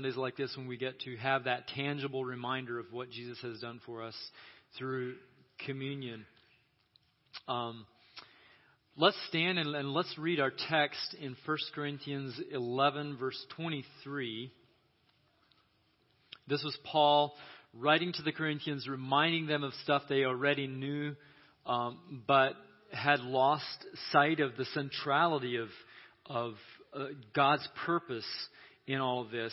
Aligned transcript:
Sundays 0.00 0.16
like 0.16 0.34
this 0.34 0.56
when 0.56 0.66
we 0.66 0.78
get 0.78 0.98
to 1.00 1.14
have 1.18 1.44
that 1.44 1.68
tangible 1.68 2.24
reminder 2.24 2.78
of 2.78 2.86
what 2.90 3.10
Jesus 3.10 3.38
has 3.42 3.60
done 3.60 3.82
for 3.84 4.02
us 4.02 4.14
through 4.78 5.16
communion. 5.66 6.24
Um, 7.46 7.84
let's 8.96 9.18
stand 9.28 9.58
and, 9.58 9.74
and 9.74 9.92
let's 9.92 10.16
read 10.16 10.40
our 10.40 10.52
text 10.70 11.14
in 11.20 11.36
1 11.44 11.58
Corinthians 11.74 12.40
11, 12.50 13.18
verse 13.18 13.36
23. 13.56 14.50
This 16.48 16.64
was 16.64 16.78
Paul 16.90 17.34
writing 17.74 18.14
to 18.14 18.22
the 18.22 18.32
Corinthians, 18.32 18.88
reminding 18.88 19.48
them 19.48 19.64
of 19.64 19.74
stuff 19.84 20.04
they 20.08 20.24
already 20.24 20.66
knew, 20.66 21.14
um, 21.66 22.22
but 22.26 22.54
had 22.90 23.20
lost 23.20 23.84
sight 24.12 24.40
of 24.40 24.56
the 24.56 24.64
centrality 24.72 25.56
of, 25.56 25.68
of 26.24 26.54
uh, 26.94 27.08
God's 27.34 27.68
purpose 27.84 28.24
in 28.86 28.98
all 28.98 29.20
of 29.20 29.30
this. 29.30 29.52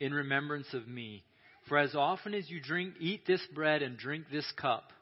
in 0.00 0.12
remembrance 0.12 0.72
of 0.72 0.86
me. 0.88 1.24
For 1.68 1.78
as 1.78 1.94
often 1.94 2.34
as 2.34 2.48
you 2.48 2.60
drink, 2.60 2.94
eat 3.00 3.26
this 3.26 3.44
bread 3.54 3.82
and 3.82 3.98
drink 3.98 4.24
this 4.30 4.50
cup, 4.60 4.92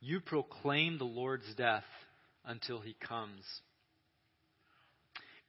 you 0.00 0.20
proclaim 0.20 0.98
the 0.98 1.04
Lord's 1.04 1.52
death 1.56 1.84
until 2.44 2.80
he 2.80 2.94
comes. 3.06 3.42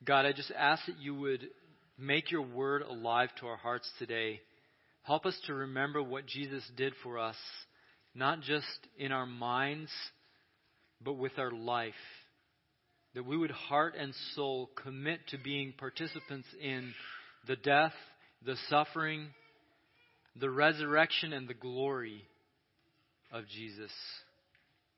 God, 0.03 0.25
I 0.25 0.31
just 0.31 0.51
ask 0.57 0.85
that 0.85 0.99
you 0.99 1.15
would 1.15 1.47
make 1.97 2.31
your 2.31 2.41
word 2.41 2.81
alive 2.81 3.29
to 3.39 3.47
our 3.47 3.57
hearts 3.57 3.89
today. 3.99 4.41
Help 5.03 5.25
us 5.25 5.39
to 5.47 5.53
remember 5.53 6.01
what 6.01 6.25
Jesus 6.25 6.63
did 6.75 6.93
for 7.03 7.19
us, 7.19 7.35
not 8.13 8.41
just 8.41 8.65
in 8.97 9.11
our 9.11 9.25
minds, 9.25 9.91
but 11.01 11.13
with 11.13 11.37
our 11.37 11.51
life. 11.51 11.93
That 13.13 13.25
we 13.25 13.37
would 13.37 13.51
heart 13.51 13.95
and 13.97 14.13
soul 14.35 14.69
commit 14.83 15.19
to 15.29 15.37
being 15.37 15.73
participants 15.77 16.47
in 16.61 16.93
the 17.47 17.55
death, 17.55 17.93
the 18.43 18.55
suffering, 18.69 19.27
the 20.39 20.49
resurrection, 20.49 21.33
and 21.33 21.47
the 21.47 21.53
glory 21.53 22.23
of 23.31 23.47
Jesus. 23.47 23.91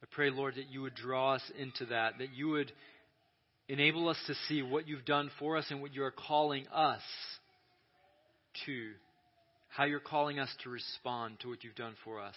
I 0.01 0.05
pray, 0.11 0.29
Lord, 0.29 0.55
that 0.55 0.69
you 0.69 0.81
would 0.81 0.95
draw 0.95 1.33
us 1.33 1.51
into 1.57 1.85
that, 1.87 2.19
that 2.19 2.33
you 2.33 2.49
would 2.49 2.71
enable 3.67 4.09
us 4.09 4.17
to 4.27 4.35
see 4.47 4.61
what 4.61 4.87
you've 4.87 5.05
done 5.05 5.29
for 5.39 5.57
us 5.57 5.65
and 5.69 5.81
what 5.81 5.93
you 5.93 6.03
are 6.03 6.11
calling 6.11 6.67
us 6.67 7.01
to 8.65 8.91
how 9.69 9.83
you're 9.83 9.99
calling 9.99 10.39
us 10.39 10.49
to 10.63 10.69
respond 10.69 11.39
to 11.39 11.49
what 11.49 11.63
you've 11.63 11.75
done 11.75 11.93
for 12.03 12.19
us. 12.19 12.35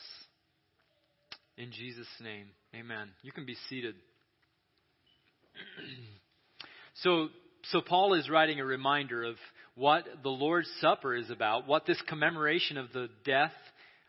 In 1.57 1.73
Jesus' 1.73 2.07
name, 2.23 2.49
amen. 2.75 3.09
You 3.23 3.33
can 3.33 3.47
be 3.47 3.57
seated. 3.69 3.95
so, 7.03 7.29
so 7.65 7.81
Paul 7.81 8.15
is 8.15 8.29
writing 8.29 8.61
a 8.61 8.65
reminder 8.65 9.25
of 9.25 9.37
what 9.75 10.05
the 10.23 10.31
Lord's 10.31 10.71
Supper 10.81 11.15
is 11.15 11.31
about, 11.31 11.67
what 11.67 11.87
this 11.87 12.01
commemoration 12.09 12.77
of 12.77 12.93
the 12.93 13.09
death 13.25 13.53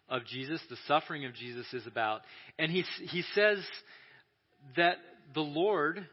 of 0.09 0.25
Jesus, 0.25 0.61
the 0.69 0.77
suffering 0.87 1.25
of 1.25 1.33
Jesus 1.33 1.65
is 1.73 1.87
about. 1.87 2.21
And 2.59 2.71
he, 2.71 2.83
he 3.09 3.23
says 3.33 3.59
that 4.75 4.97
the 5.33 5.41
Lord, 5.41 6.05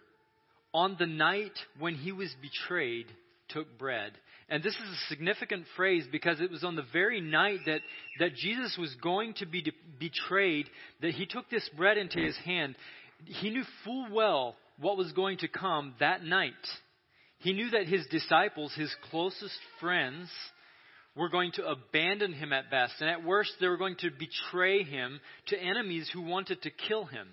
on 0.72 0.96
the 0.98 1.06
night 1.06 1.52
when 1.78 1.94
he 1.94 2.12
was 2.12 2.34
betrayed, 2.40 3.06
took 3.48 3.78
bread. 3.78 4.12
And 4.48 4.62
this 4.62 4.74
is 4.74 4.80
a 4.80 5.08
significant 5.08 5.64
phrase 5.76 6.04
because 6.10 6.40
it 6.40 6.50
was 6.50 6.64
on 6.64 6.76
the 6.76 6.84
very 6.92 7.20
night 7.20 7.60
that, 7.66 7.80
that 8.18 8.34
Jesus 8.34 8.76
was 8.78 8.94
going 9.02 9.34
to 9.34 9.46
be 9.46 9.62
de- 9.62 9.72
betrayed 9.98 10.68
that 11.02 11.12
he 11.12 11.26
took 11.26 11.50
this 11.50 11.68
bread 11.76 11.98
into 11.98 12.18
his 12.18 12.36
hand. 12.38 12.76
He 13.24 13.50
knew 13.50 13.64
full 13.84 14.06
well 14.12 14.56
what 14.78 14.96
was 14.96 15.12
going 15.12 15.38
to 15.38 15.48
come 15.48 15.94
that 16.00 16.22
night. 16.22 16.54
He 17.40 17.52
knew 17.52 17.70
that 17.70 17.86
his 17.86 18.06
disciples, 18.06 18.74
his 18.74 18.94
closest 19.10 19.58
friends, 19.80 20.28
were 21.14 21.28
going 21.28 21.52
to 21.52 21.66
abandon 21.66 22.32
him 22.32 22.52
at 22.52 22.70
best, 22.70 22.94
and 23.00 23.10
at 23.10 23.24
worst, 23.24 23.52
they 23.60 23.68
were 23.68 23.76
going 23.76 23.96
to 23.96 24.10
betray 24.10 24.82
him 24.82 25.20
to 25.46 25.58
enemies 25.58 26.08
who 26.12 26.22
wanted 26.22 26.62
to 26.62 26.70
kill 26.70 27.04
him. 27.04 27.28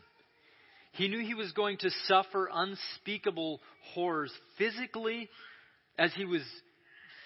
He 0.94 1.08
knew 1.08 1.20
he 1.20 1.34
was 1.34 1.52
going 1.52 1.78
to 1.80 1.90
suffer 2.08 2.50
unspeakable 2.52 3.62
horrors 3.94 4.32
physically 4.58 5.30
as 5.98 6.14
he 6.14 6.26
was 6.26 6.42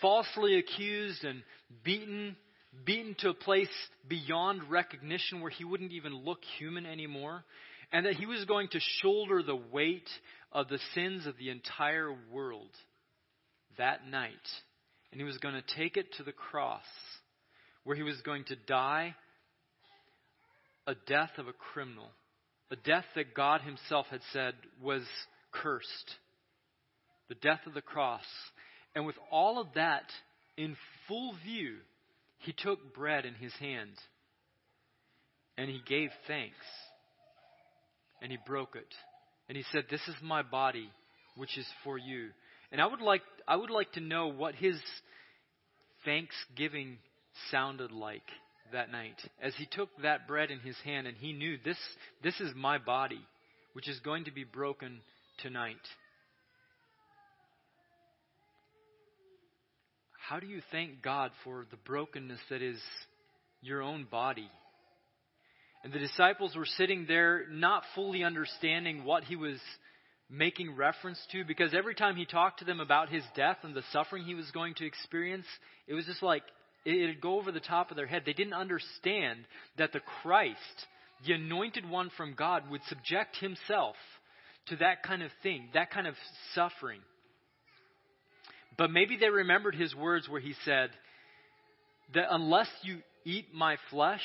falsely 0.01 0.57
accused 0.57 1.23
and 1.23 1.43
beaten, 1.83 2.35
beaten 2.85 3.15
to 3.19 3.29
a 3.29 3.33
place 3.33 3.69
beyond 4.07 4.69
recognition 4.69 5.41
where 5.41 5.51
he 5.51 5.63
wouldn't 5.65 5.91
even 5.91 6.25
look 6.25 6.39
human 6.57 6.85
anymore, 6.85 7.43
and 7.91 8.05
that 8.05 8.15
he 8.15 8.25
was 8.25 8.45
going 8.45 8.67
to 8.69 8.79
shoulder 9.01 9.41
the 9.41 9.55
weight 9.55 10.09
of 10.51 10.67
the 10.67 10.79
sins 10.93 11.25
of 11.25 11.37
the 11.37 11.49
entire 11.49 12.13
world 12.31 12.69
that 13.77 14.07
night. 14.07 14.33
And 15.11 15.19
he 15.19 15.25
was 15.25 15.37
going 15.37 15.55
to 15.55 15.75
take 15.75 15.97
it 15.97 16.13
to 16.17 16.23
the 16.23 16.31
cross, 16.31 16.83
where 17.83 17.95
he 17.95 18.03
was 18.03 18.21
going 18.21 18.43
to 18.45 18.55
die 18.55 19.15
a 20.85 20.95
death 21.07 21.31
of 21.37 21.47
a 21.47 21.53
criminal, 21.53 22.09
a 22.71 22.75
death 22.75 23.05
that 23.15 23.33
God 23.33 23.61
himself 23.61 24.07
had 24.09 24.21
said 24.33 24.53
was 24.81 25.03
cursed, 25.51 26.15
the 27.27 27.35
death 27.35 27.61
of 27.65 27.73
the 27.73 27.81
cross. 27.81 28.25
And 28.95 29.05
with 29.05 29.15
all 29.31 29.59
of 29.59 29.67
that 29.75 30.05
in 30.57 30.75
full 31.07 31.33
view, 31.43 31.75
he 32.39 32.53
took 32.53 32.93
bread 32.93 33.25
in 33.25 33.35
his 33.35 33.53
hand 33.53 33.91
and 35.57 35.69
he 35.69 35.81
gave 35.87 36.09
thanks 36.27 36.55
and 38.21 38.31
he 38.31 38.37
broke 38.45 38.75
it. 38.75 38.93
And 39.47 39.57
he 39.57 39.63
said, 39.71 39.85
This 39.89 40.07
is 40.07 40.15
my 40.21 40.41
body, 40.43 40.89
which 41.35 41.57
is 41.57 41.67
for 41.83 41.97
you. 41.97 42.29
And 42.71 42.81
I 42.81 42.85
would 42.85 43.01
like, 43.01 43.21
I 43.47 43.55
would 43.55 43.69
like 43.69 43.91
to 43.93 43.99
know 43.99 44.27
what 44.27 44.55
his 44.55 44.79
thanksgiving 46.05 46.97
sounded 47.51 47.91
like 47.91 48.23
that 48.71 48.91
night 48.91 49.15
as 49.41 49.53
he 49.55 49.65
took 49.65 49.89
that 50.03 50.27
bread 50.27 50.51
in 50.51 50.59
his 50.59 50.75
hand 50.83 51.07
and 51.07 51.17
he 51.17 51.33
knew 51.33 51.57
this, 51.63 51.77
this 52.23 52.39
is 52.39 52.51
my 52.55 52.77
body, 52.77 53.21
which 53.73 53.89
is 53.89 53.99
going 54.01 54.25
to 54.25 54.31
be 54.31 54.43
broken 54.43 54.99
tonight. 55.41 55.75
How 60.29 60.39
do 60.39 60.45
you 60.45 60.61
thank 60.71 61.01
God 61.01 61.31
for 61.43 61.65
the 61.71 61.77
brokenness 61.77 62.39
that 62.51 62.61
is 62.61 62.79
your 63.61 63.81
own 63.81 64.05
body? 64.09 64.49
And 65.83 65.93
the 65.93 65.99
disciples 65.99 66.55
were 66.55 66.65
sitting 66.65 67.05
there 67.07 67.45
not 67.49 67.83
fully 67.95 68.23
understanding 68.23 69.05
what 69.05 69.23
he 69.23 69.35
was 69.35 69.59
making 70.29 70.75
reference 70.75 71.19
to 71.31 71.43
because 71.43 71.73
every 71.73 71.95
time 71.95 72.15
he 72.15 72.25
talked 72.25 72.59
to 72.59 72.65
them 72.65 72.79
about 72.79 73.09
his 73.09 73.23
death 73.35 73.57
and 73.63 73.73
the 73.73 73.83
suffering 73.91 74.23
he 74.23 74.35
was 74.35 74.51
going 74.51 74.75
to 74.75 74.85
experience, 74.85 75.45
it 75.87 75.93
was 75.93 76.05
just 76.05 76.21
like 76.21 76.43
it 76.85 77.07
would 77.07 77.21
go 77.21 77.39
over 77.39 77.51
the 77.51 77.59
top 77.59 77.91
of 77.91 77.97
their 77.97 78.07
head. 78.07 78.23
They 78.25 78.33
didn't 78.33 78.53
understand 78.53 79.39
that 79.77 79.91
the 79.91 80.01
Christ, 80.21 80.57
the 81.25 81.33
anointed 81.33 81.89
one 81.89 82.11
from 82.15 82.35
God, 82.35 82.69
would 82.69 82.81
subject 82.87 83.37
himself 83.37 83.95
to 84.67 84.75
that 84.77 85.03
kind 85.03 85.23
of 85.23 85.31
thing, 85.41 85.69
that 85.73 85.91
kind 85.91 86.07
of 86.07 86.15
suffering. 86.53 87.01
But 88.77 88.91
maybe 88.91 89.17
they 89.17 89.29
remembered 89.29 89.75
his 89.75 89.95
words 89.95 90.29
where 90.29 90.39
he 90.39 90.53
said 90.63 90.91
that 92.13 92.25
unless 92.29 92.69
you 92.83 92.99
eat 93.25 93.53
my 93.53 93.77
flesh 93.89 94.21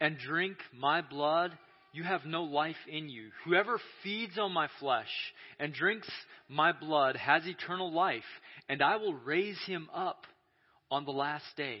and 0.00 0.16
drink 0.18 0.56
my 0.72 1.00
blood, 1.02 1.56
you 1.92 2.02
have 2.02 2.24
no 2.24 2.44
life 2.44 2.76
in 2.88 3.08
you. 3.08 3.30
Whoever 3.44 3.80
feeds 4.02 4.38
on 4.38 4.52
my 4.52 4.68
flesh 4.78 5.10
and 5.58 5.72
drinks 5.72 6.08
my 6.48 6.72
blood 6.72 7.16
has 7.16 7.46
eternal 7.46 7.92
life, 7.92 8.22
and 8.68 8.82
I 8.82 8.96
will 8.96 9.14
raise 9.14 9.58
him 9.66 9.88
up 9.94 10.24
on 10.90 11.04
the 11.04 11.10
last 11.10 11.46
day. 11.56 11.80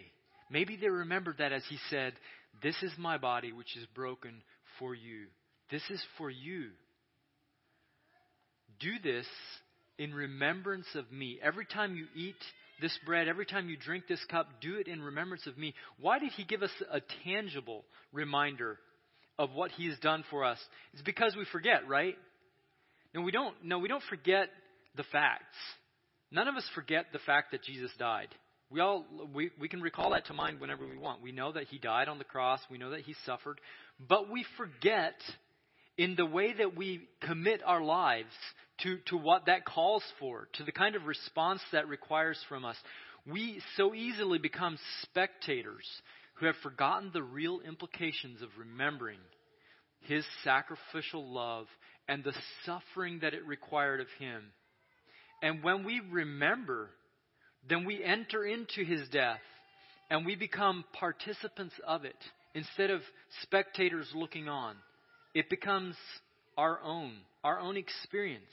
Maybe 0.50 0.76
they 0.76 0.88
remembered 0.88 1.36
that 1.38 1.52
as 1.52 1.62
he 1.68 1.78
said, 1.90 2.14
This 2.62 2.76
is 2.82 2.92
my 2.98 3.18
body 3.18 3.52
which 3.52 3.76
is 3.76 3.86
broken 3.94 4.42
for 4.78 4.94
you. 4.94 5.26
This 5.70 5.82
is 5.90 6.02
for 6.16 6.30
you. 6.30 6.70
Do 8.80 8.92
this 9.02 9.26
in 9.98 10.14
remembrance 10.14 10.86
of 10.94 11.10
me. 11.12 11.38
Every 11.42 11.66
time 11.66 11.96
you 11.96 12.06
eat 12.14 12.36
this 12.80 12.96
bread, 13.04 13.28
every 13.28 13.46
time 13.46 13.68
you 13.68 13.76
drink 13.76 14.04
this 14.08 14.24
cup, 14.30 14.48
do 14.60 14.76
it 14.76 14.88
in 14.88 15.02
remembrance 15.02 15.46
of 15.46 15.58
me. 15.58 15.74
Why 16.00 16.18
did 16.18 16.32
he 16.32 16.44
give 16.44 16.62
us 16.62 16.70
a 16.90 17.00
tangible 17.24 17.84
reminder 18.12 18.78
of 19.38 19.50
what 19.52 19.70
he 19.72 19.88
has 19.88 19.98
done 19.98 20.24
for 20.30 20.44
us? 20.44 20.58
It's 20.92 21.02
because 21.02 21.34
we 21.36 21.44
forget, 21.52 21.88
right? 21.88 22.16
No, 23.14 23.22
we 23.22 23.32
don't 23.32 23.54
no, 23.64 23.78
we 23.78 23.88
don't 23.88 24.02
forget 24.08 24.48
the 24.96 25.04
facts. 25.04 25.56
None 26.30 26.48
of 26.48 26.56
us 26.56 26.68
forget 26.74 27.06
the 27.12 27.18
fact 27.20 27.52
that 27.52 27.62
Jesus 27.62 27.90
died. 27.98 28.28
We 28.70 28.80
all 28.80 29.06
we, 29.32 29.50
we 29.58 29.68
can 29.68 29.80
recall 29.80 30.10
that 30.10 30.26
to 30.26 30.34
mind 30.34 30.60
whenever 30.60 30.86
we 30.86 30.98
want. 30.98 31.22
We 31.22 31.32
know 31.32 31.52
that 31.52 31.64
he 31.64 31.78
died 31.78 32.08
on 32.08 32.18
the 32.18 32.24
cross, 32.24 32.60
we 32.70 32.78
know 32.78 32.90
that 32.90 33.00
he 33.00 33.14
suffered, 33.24 33.60
but 33.98 34.30
we 34.30 34.44
forget 34.56 35.14
in 35.96 36.14
the 36.16 36.26
way 36.26 36.52
that 36.52 36.76
we 36.76 37.08
commit 37.22 37.62
our 37.64 37.82
lives 37.82 38.32
to, 38.82 38.98
to 39.06 39.16
what 39.16 39.46
that 39.46 39.64
calls 39.64 40.02
for, 40.18 40.48
to 40.54 40.64
the 40.64 40.72
kind 40.72 40.94
of 40.94 41.06
response 41.06 41.60
that 41.72 41.88
requires 41.88 42.38
from 42.48 42.64
us. 42.64 42.76
We 43.26 43.60
so 43.76 43.94
easily 43.94 44.38
become 44.38 44.78
spectators 45.02 45.84
who 46.34 46.46
have 46.46 46.56
forgotten 46.62 47.10
the 47.12 47.22
real 47.22 47.60
implications 47.66 48.42
of 48.42 48.48
remembering 48.58 49.18
his 50.00 50.24
sacrificial 50.44 51.26
love 51.26 51.66
and 52.08 52.22
the 52.22 52.34
suffering 52.64 53.18
that 53.22 53.34
it 53.34 53.46
required 53.46 54.00
of 54.00 54.06
him. 54.18 54.42
And 55.42 55.62
when 55.62 55.84
we 55.84 56.00
remember, 56.10 56.90
then 57.68 57.84
we 57.84 58.02
enter 58.02 58.44
into 58.44 58.84
his 58.84 59.08
death 59.08 59.40
and 60.10 60.24
we 60.24 60.36
become 60.36 60.84
participants 60.92 61.74
of 61.86 62.04
it 62.04 62.16
instead 62.54 62.90
of 62.90 63.00
spectators 63.42 64.08
looking 64.14 64.48
on. 64.48 64.76
It 65.34 65.50
becomes 65.50 65.96
our 66.58 66.80
own, 66.84 67.12
our 67.44 67.58
own 67.58 67.78
experience. 67.78 68.44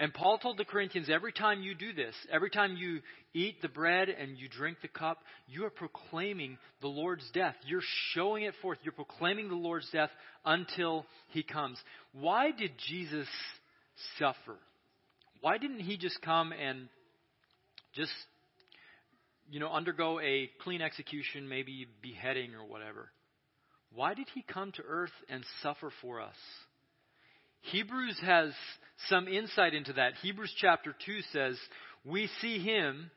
And 0.00 0.14
Paul 0.14 0.38
told 0.38 0.56
the 0.56 0.64
Corinthians 0.64 1.10
every 1.12 1.32
time 1.32 1.60
you 1.60 1.74
do 1.74 1.92
this, 1.92 2.14
every 2.32 2.50
time 2.50 2.76
you 2.76 3.00
eat 3.34 3.60
the 3.60 3.68
bread 3.68 4.08
and 4.08 4.38
you 4.38 4.48
drink 4.48 4.78
the 4.80 4.88
cup, 4.88 5.18
you 5.48 5.64
are 5.64 5.70
proclaiming 5.70 6.56
the 6.80 6.86
Lord's 6.86 7.28
death. 7.34 7.56
You're 7.66 7.82
showing 8.14 8.44
it 8.44 8.54
forth. 8.62 8.78
You're 8.84 8.92
proclaiming 8.92 9.48
the 9.48 9.56
Lord's 9.56 9.90
death 9.90 10.10
until 10.44 11.04
he 11.30 11.42
comes. 11.42 11.78
Why 12.12 12.52
did 12.52 12.70
Jesus 12.88 13.26
suffer? 14.20 14.56
Why 15.40 15.58
didn't 15.58 15.80
he 15.80 15.96
just 15.96 16.22
come 16.22 16.52
and 16.52 16.88
just, 17.92 18.12
you 19.50 19.58
know, 19.58 19.72
undergo 19.72 20.20
a 20.20 20.48
clean 20.62 20.80
execution, 20.80 21.48
maybe 21.48 21.88
beheading 22.00 22.54
or 22.54 22.64
whatever? 22.64 23.10
Why 23.92 24.14
did 24.14 24.28
he 24.32 24.42
come 24.42 24.70
to 24.72 24.82
earth 24.88 25.12
and 25.28 25.42
suffer 25.62 25.90
for 26.02 26.20
us? 26.20 26.36
Hebrews 27.62 28.18
has 28.22 28.52
some 29.08 29.28
insight 29.28 29.74
into 29.74 29.92
that. 29.94 30.14
Hebrews 30.22 30.54
chapter 30.58 30.94
2 31.06 31.20
says, 31.32 31.56
We 32.04 32.28
see 32.40 32.58
him 32.58 33.10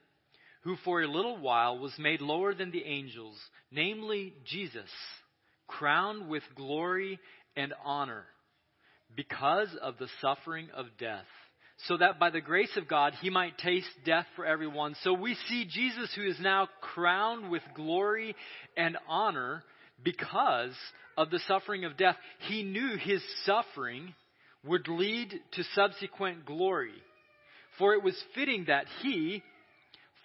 who 0.63 0.75
for 0.83 1.01
a 1.01 1.07
little 1.07 1.37
while 1.37 1.79
was 1.79 1.93
made 1.97 2.21
lower 2.21 2.53
than 2.53 2.71
the 2.71 2.83
angels, 2.83 3.37
namely 3.71 4.33
Jesus, 4.45 4.89
crowned 5.67 6.29
with 6.29 6.43
glory 6.55 7.19
and 7.55 7.73
honor 7.83 8.25
because 9.15 9.69
of 9.81 9.97
the 9.97 10.07
suffering 10.21 10.69
of 10.75 10.85
death, 10.99 11.25
so 11.87 11.97
that 11.97 12.19
by 12.19 12.29
the 12.29 12.41
grace 12.41 12.77
of 12.77 12.87
God 12.87 13.13
he 13.21 13.29
might 13.29 13.57
taste 13.57 13.89
death 14.05 14.27
for 14.35 14.45
everyone. 14.45 14.95
So 15.03 15.13
we 15.13 15.35
see 15.49 15.65
Jesus 15.65 16.13
who 16.15 16.27
is 16.27 16.39
now 16.39 16.69
crowned 16.79 17.49
with 17.49 17.63
glory 17.75 18.35
and 18.77 18.97
honor 19.07 19.63
because 20.03 20.75
of 21.17 21.29
the 21.29 21.39
suffering 21.47 21.85
of 21.85 21.97
death. 21.97 22.15
He 22.47 22.63
knew 22.63 22.97
his 22.97 23.21
suffering 23.45 24.13
would 24.65 24.87
lead 24.87 25.33
to 25.53 25.63
subsequent 25.75 26.45
glory. 26.45 26.93
For 27.77 27.93
it 27.93 28.03
was 28.03 28.21
fitting 28.35 28.65
that 28.67 28.85
he, 29.01 29.41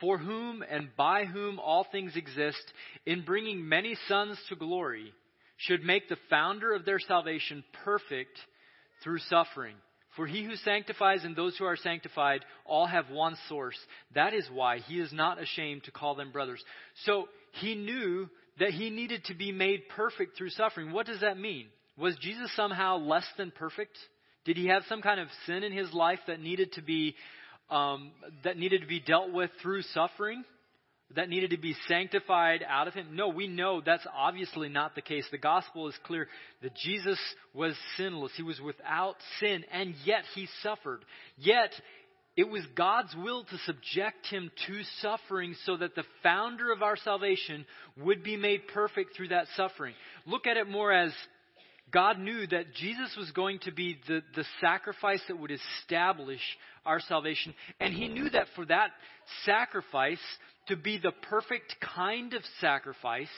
for 0.00 0.19
whom 0.19 0.62
and 0.69 0.88
by 0.97 1.25
whom 1.25 1.59
all 1.59 1.87
things 1.91 2.17
exist, 2.17 2.62
in 3.06 3.25
bringing 3.25 3.69
many 3.69 3.97
sons 4.09 4.38
to 4.49 4.56
glory, 4.56 5.12
should 5.56 5.85
make 5.85 6.09
the 6.09 6.19
founder 6.29 6.75
of 6.75 6.85
their 6.85 6.99
salvation 6.99 7.65
perfect 7.85 8.38
through 9.03 9.21
suffering. 9.21 9.77
For 10.17 10.27
he 10.27 10.44
who 10.44 10.56
sanctifies 10.56 11.25
and 11.25 11.37
those 11.37 11.56
who 11.56 11.67
are 11.67 11.77
sanctified 11.77 12.44
all 12.65 12.87
have 12.87 13.11
one 13.11 13.37
source. 13.49 13.79
That 14.15 14.33
is 14.33 14.49
why 14.50 14.79
he 14.79 14.99
is 14.99 15.12
not 15.12 15.41
ashamed 15.41 15.85
to 15.85 15.91
call 15.91 16.15
them 16.15 16.33
brothers. 16.33 16.62
So 17.05 17.29
he 17.61 17.75
knew 17.75 18.29
that 18.59 18.71
he 18.71 18.88
needed 18.88 19.25
to 19.25 19.35
be 19.35 19.53
made 19.53 19.88
perfect 19.94 20.37
through 20.37 20.50
suffering. 20.50 20.93
What 20.93 21.06
does 21.06 21.21
that 21.21 21.38
mean? 21.38 21.67
Was 21.99 22.17
Jesus 22.17 22.50
somehow 22.56 22.97
less 22.97 23.27
than 23.37 23.50
perfect? 23.50 23.97
Did 24.46 24.56
he 24.56 24.69
have 24.69 24.84
some 24.88 25.02
kind 25.02 25.20
of 25.20 25.28
sin 25.44 25.64
in 25.64 25.72
his 25.72 25.93
life 25.93 26.20
that 26.28 26.40
needed 26.40 26.72
to 26.75 26.82
be 26.82 27.14
um, 27.69 28.12
that 28.44 28.56
needed 28.56 28.81
to 28.82 28.87
be 28.87 29.00
dealt 29.00 29.32
with 29.32 29.50
through 29.60 29.82
suffering? 29.82 30.44
That 31.14 31.28
needed 31.28 31.50
to 31.50 31.58
be 31.58 31.76
sanctified 31.87 32.64
out 32.69 32.88
of 32.88 32.94
him? 32.94 33.14
No, 33.14 33.28
we 33.28 33.46
know 33.46 33.81
that's 33.84 34.06
obviously 34.16 34.69
not 34.69 34.94
the 34.94 35.02
case. 35.02 35.25
The 35.31 35.38
gospel 35.38 35.88
is 35.88 35.94
clear 36.04 36.26
that 36.62 36.75
Jesus 36.75 37.19
was 37.54 37.76
sinless. 37.96 38.32
He 38.37 38.43
was 38.43 38.60
without 38.60 39.14
sin, 39.38 39.64
and 39.72 39.94
yet 40.04 40.25
he 40.34 40.49
suffered. 40.62 41.04
Yet 41.37 41.70
it 42.37 42.49
was 42.49 42.62
God's 42.76 43.14
will 43.16 43.44
to 43.44 43.58
subject 43.58 44.26
him 44.26 44.50
to 44.66 44.82
suffering 45.00 45.54
so 45.64 45.76
that 45.76 45.94
the 45.94 46.04
founder 46.22 46.72
of 46.72 46.82
our 46.82 46.96
salvation 46.96 47.64
would 47.96 48.25
be 48.25 48.37
made 48.37 48.69
perfect 48.75 49.16
through 49.16 49.28
that 49.28 49.46
suffering. 49.56 49.94
Look 50.26 50.46
at 50.46 50.56
it 50.56 50.69
more 50.69 50.92
as 50.92 51.12
God 51.96 52.19
knew 52.19 52.46
that 52.48 52.75
Jesus 52.75 53.16
was 53.16 53.31
going 53.31 53.58
to 53.60 53.72
be 53.72 53.98
the, 54.06 54.20
the 54.34 54.44
sacrifice 54.60 55.22
that 55.28 55.38
would 55.38 55.50
establish 55.50 56.43
our 56.84 57.00
salvation. 57.00 57.54
And 57.81 57.94
He 57.94 58.06
knew 58.06 58.28
that 58.28 58.48
for 58.54 58.66
that 58.66 58.90
sacrifice 59.46 60.20
to 60.69 60.76
be 60.76 60.98
the 60.98 61.12
perfect 61.31 61.75
kind 61.96 62.34
of 62.34 62.43
sacrifice, 62.60 63.32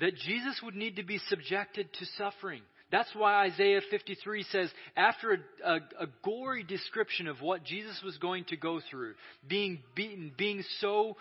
that 0.00 0.16
Jesus 0.16 0.60
would 0.62 0.74
need 0.74 0.96
to 0.96 1.02
be 1.02 1.16
subjected 1.30 1.88
to 1.94 2.04
suffering. 2.18 2.60
That's 2.90 3.08
why 3.14 3.46
Isaiah 3.46 3.80
53 3.90 4.42
says, 4.52 4.70
after 4.94 5.32
a, 5.64 5.70
a, 5.70 5.76
a, 6.00 6.06
gory 6.22 6.62
description 6.62 7.26
of 7.26 7.40
what 7.40 7.64
Jesus 7.64 7.98
was 8.04 8.18
going 8.18 8.44
to 8.50 8.58
go 8.58 8.82
through, 8.90 9.14
being 9.48 9.78
beaten, 9.96 10.30
being 10.36 10.62
so, 10.80 11.16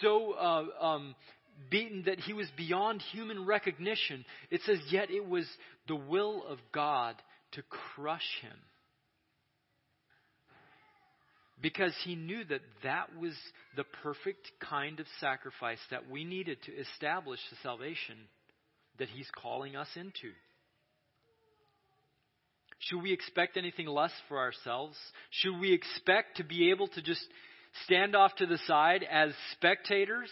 so 0.00 0.32
uh, 0.32 0.64
um, 0.80 1.14
beaten 1.70 2.04
that 2.06 2.20
he 2.20 2.32
was 2.32 2.48
beyond 2.56 3.02
human 3.12 3.46
recognition, 3.46 4.24
it 4.50 4.60
says, 4.64 4.78
Yet 4.90 5.10
it 5.10 5.26
was 5.26 5.46
the 5.88 5.96
will 5.96 6.44
of 6.46 6.58
God 6.72 7.16
to 7.52 7.62
crush 7.62 8.38
him. 8.42 8.56
Because 11.60 11.94
he 12.04 12.14
knew 12.14 12.44
that 12.44 12.60
that 12.82 13.16
was 13.18 13.32
the 13.76 13.84
perfect 14.02 14.50
kind 14.60 15.00
of 15.00 15.06
sacrifice 15.20 15.78
that 15.90 16.10
we 16.10 16.24
needed 16.24 16.58
to 16.64 16.72
establish 16.72 17.40
the 17.50 17.56
salvation 17.62 18.16
that 18.98 19.08
he's 19.08 19.28
calling 19.40 19.76
us 19.76 19.88
into. 19.96 20.32
Should 22.80 23.02
we 23.02 23.12
expect 23.12 23.56
anything 23.56 23.86
less 23.86 24.12
for 24.28 24.38
ourselves? 24.38 24.96
Should 25.30 25.58
we 25.58 25.72
expect 25.72 26.36
to 26.36 26.44
be 26.44 26.70
able 26.70 26.88
to 26.88 27.02
just 27.02 27.24
stand 27.84 28.14
off 28.14 28.34
to 28.36 28.46
the 28.46 28.58
side 28.66 29.04
as 29.10 29.30
spectators? 29.52 30.30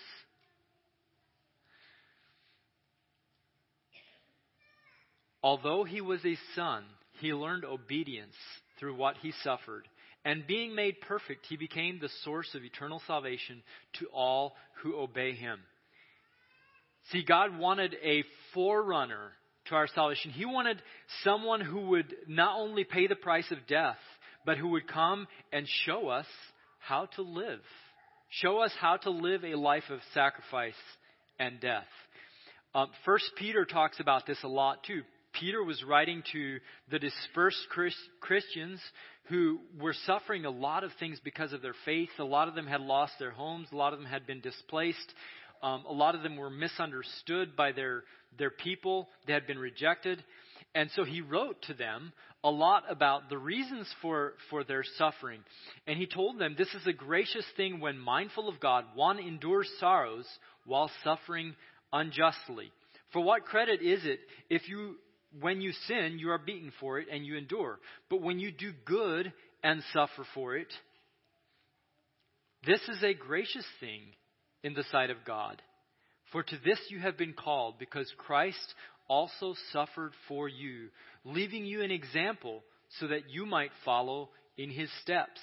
Although 5.42 5.84
he 5.84 6.00
was 6.00 6.24
a 6.24 6.38
son, 6.54 6.84
he 7.20 7.32
learned 7.32 7.64
obedience 7.64 8.34
through 8.78 8.96
what 8.96 9.16
he 9.22 9.32
suffered. 9.42 9.88
And 10.24 10.46
being 10.46 10.74
made 10.74 11.00
perfect, 11.00 11.46
he 11.48 11.56
became 11.56 11.98
the 11.98 12.10
source 12.24 12.54
of 12.54 12.64
eternal 12.64 13.02
salvation 13.06 13.62
to 13.98 14.06
all 14.06 14.54
who 14.82 14.96
obey 14.96 15.34
him. 15.34 15.58
See, 17.10 17.24
God 17.24 17.58
wanted 17.58 17.96
a 18.04 18.22
forerunner 18.54 19.32
to 19.66 19.74
our 19.74 19.88
salvation. 19.88 20.30
He 20.30 20.44
wanted 20.44 20.80
someone 21.24 21.60
who 21.60 21.88
would 21.88 22.14
not 22.28 22.58
only 22.58 22.84
pay 22.84 23.08
the 23.08 23.16
price 23.16 23.50
of 23.50 23.66
death, 23.66 23.98
but 24.46 24.58
who 24.58 24.68
would 24.68 24.86
come 24.86 25.26
and 25.52 25.66
show 25.84 26.08
us 26.08 26.26
how 26.78 27.06
to 27.16 27.22
live. 27.22 27.60
Show 28.30 28.58
us 28.58 28.72
how 28.80 28.96
to 28.98 29.10
live 29.10 29.44
a 29.44 29.56
life 29.56 29.84
of 29.90 30.00
sacrifice 30.14 30.74
and 31.38 31.60
death. 31.60 31.86
Um, 32.74 32.88
First 33.04 33.30
Peter 33.36 33.64
talks 33.64 34.00
about 34.00 34.26
this 34.26 34.38
a 34.42 34.48
lot 34.48 34.84
too. 34.84 35.02
Peter 35.32 35.62
was 35.62 35.82
writing 35.84 36.22
to 36.32 36.58
the 36.90 36.98
dispersed 36.98 37.66
Christians 38.20 38.80
who 39.28 39.60
were 39.80 39.94
suffering 40.06 40.44
a 40.44 40.50
lot 40.50 40.84
of 40.84 40.90
things 40.98 41.18
because 41.22 41.52
of 41.52 41.62
their 41.62 41.74
faith. 41.84 42.10
A 42.18 42.24
lot 42.24 42.48
of 42.48 42.54
them 42.54 42.66
had 42.66 42.80
lost 42.80 43.14
their 43.18 43.30
homes. 43.30 43.68
A 43.72 43.76
lot 43.76 43.92
of 43.92 43.98
them 43.98 44.08
had 44.08 44.26
been 44.26 44.40
displaced. 44.40 45.14
Um, 45.62 45.84
a 45.88 45.92
lot 45.92 46.14
of 46.14 46.22
them 46.22 46.36
were 46.36 46.50
misunderstood 46.50 47.56
by 47.56 47.72
their, 47.72 48.02
their 48.38 48.50
people. 48.50 49.08
They 49.26 49.32
had 49.32 49.46
been 49.46 49.58
rejected. 49.58 50.22
And 50.74 50.90
so 50.96 51.04
he 51.04 51.20
wrote 51.20 51.62
to 51.62 51.74
them 51.74 52.12
a 52.44 52.50
lot 52.50 52.84
about 52.88 53.28
the 53.28 53.38
reasons 53.38 53.86
for, 54.00 54.34
for 54.50 54.64
their 54.64 54.84
suffering. 54.98 55.40
And 55.86 55.96
he 55.96 56.06
told 56.06 56.38
them 56.38 56.56
this 56.58 56.74
is 56.74 56.86
a 56.86 56.92
gracious 56.92 57.44
thing 57.56 57.78
when 57.78 57.98
mindful 57.98 58.48
of 58.48 58.58
God, 58.58 58.84
one 58.94 59.18
endures 59.18 59.70
sorrows 59.78 60.26
while 60.64 60.90
suffering 61.04 61.54
unjustly. 61.92 62.72
For 63.12 63.22
what 63.22 63.44
credit 63.44 63.82
is 63.82 64.04
it 64.04 64.20
if 64.50 64.68
you 64.68 64.96
when 65.40 65.60
you 65.60 65.72
sin, 65.86 66.18
you 66.18 66.30
are 66.30 66.38
beaten 66.38 66.72
for 66.80 66.98
it 66.98 67.08
and 67.10 67.24
you 67.24 67.36
endure. 67.36 67.78
But 68.10 68.22
when 68.22 68.38
you 68.38 68.52
do 68.52 68.72
good 68.84 69.32
and 69.62 69.82
suffer 69.92 70.24
for 70.34 70.56
it, 70.56 70.72
this 72.66 72.80
is 72.88 73.02
a 73.02 73.14
gracious 73.14 73.66
thing 73.80 74.00
in 74.62 74.74
the 74.74 74.84
sight 74.90 75.10
of 75.10 75.24
God. 75.26 75.60
For 76.30 76.42
to 76.42 76.56
this 76.64 76.78
you 76.88 77.00
have 77.00 77.18
been 77.18 77.34
called, 77.34 77.78
because 77.78 78.10
Christ 78.16 78.74
also 79.08 79.54
suffered 79.72 80.12
for 80.28 80.48
you, 80.48 80.88
leaving 81.24 81.64
you 81.64 81.82
an 81.82 81.90
example 81.90 82.62
so 83.00 83.08
that 83.08 83.28
you 83.30 83.46
might 83.46 83.70
follow 83.84 84.30
in 84.56 84.70
his 84.70 84.88
steps. 85.02 85.40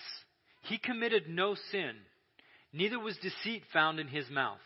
He 0.64 0.78
committed 0.78 1.24
no 1.28 1.56
sin, 1.72 1.92
neither 2.74 3.00
was 3.00 3.18
deceit 3.18 3.64
found 3.74 4.00
in 4.00 4.08
his 4.08 4.30
mouth. 4.30 4.58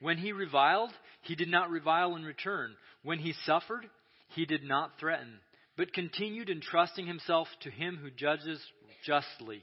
When 0.00 0.16
he 0.16 0.32
reviled, 0.32 0.92
he 1.22 1.34
did 1.34 1.48
not 1.48 1.70
revile 1.70 2.16
in 2.16 2.24
return. 2.24 2.74
When 3.02 3.18
he 3.18 3.34
suffered, 3.44 3.86
he 4.34 4.46
did 4.46 4.64
not 4.64 4.98
threaten, 4.98 5.38
but 5.76 5.92
continued 5.92 6.50
entrusting 6.50 7.06
himself 7.06 7.48
to 7.62 7.70
him 7.70 7.98
who 8.00 8.10
judges 8.10 8.60
justly. 9.04 9.62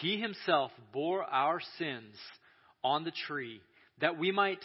He 0.00 0.20
himself 0.20 0.70
bore 0.92 1.24
our 1.24 1.60
sins 1.78 2.14
on 2.84 3.04
the 3.04 3.12
tree, 3.26 3.60
that 4.00 4.18
we 4.18 4.32
might 4.32 4.60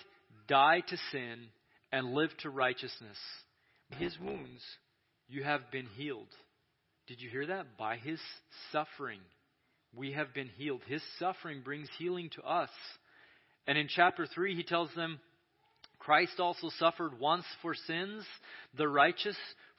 die 0.48 0.82
to 0.88 0.98
sin 1.12 1.48
and 1.92 2.14
live 2.14 2.30
to 2.40 2.50
righteousness. 2.50 3.18
His 3.98 4.18
wounds 4.20 4.62
you 5.28 5.44
have 5.44 5.72
been 5.72 5.88
healed. 5.96 6.28
Did 7.08 7.22
you 7.22 7.30
hear 7.30 7.48
that? 7.48 7.78
By 7.78 7.98
his 7.98 8.20
suffering 8.72 9.20
we 9.96 10.12
have 10.12 10.34
been 10.34 10.50
healed. 10.58 10.82
His 10.88 11.02
suffering 11.20 11.62
brings 11.64 11.88
healing 11.98 12.30
to 12.36 12.44
us. 12.44 12.70
And 13.68 13.78
in 13.78 13.88
chapter 13.88 14.28
3, 14.28 14.56
he 14.56 14.64
tells 14.64 14.94
them, 14.96 15.20
Christ 16.06 16.40
also 16.40 16.70
suffered 16.78 17.20
once 17.20 17.46
for 17.64 17.74
sins, 17.74 18.24
the 18.78 18.88
righteous 18.88 19.38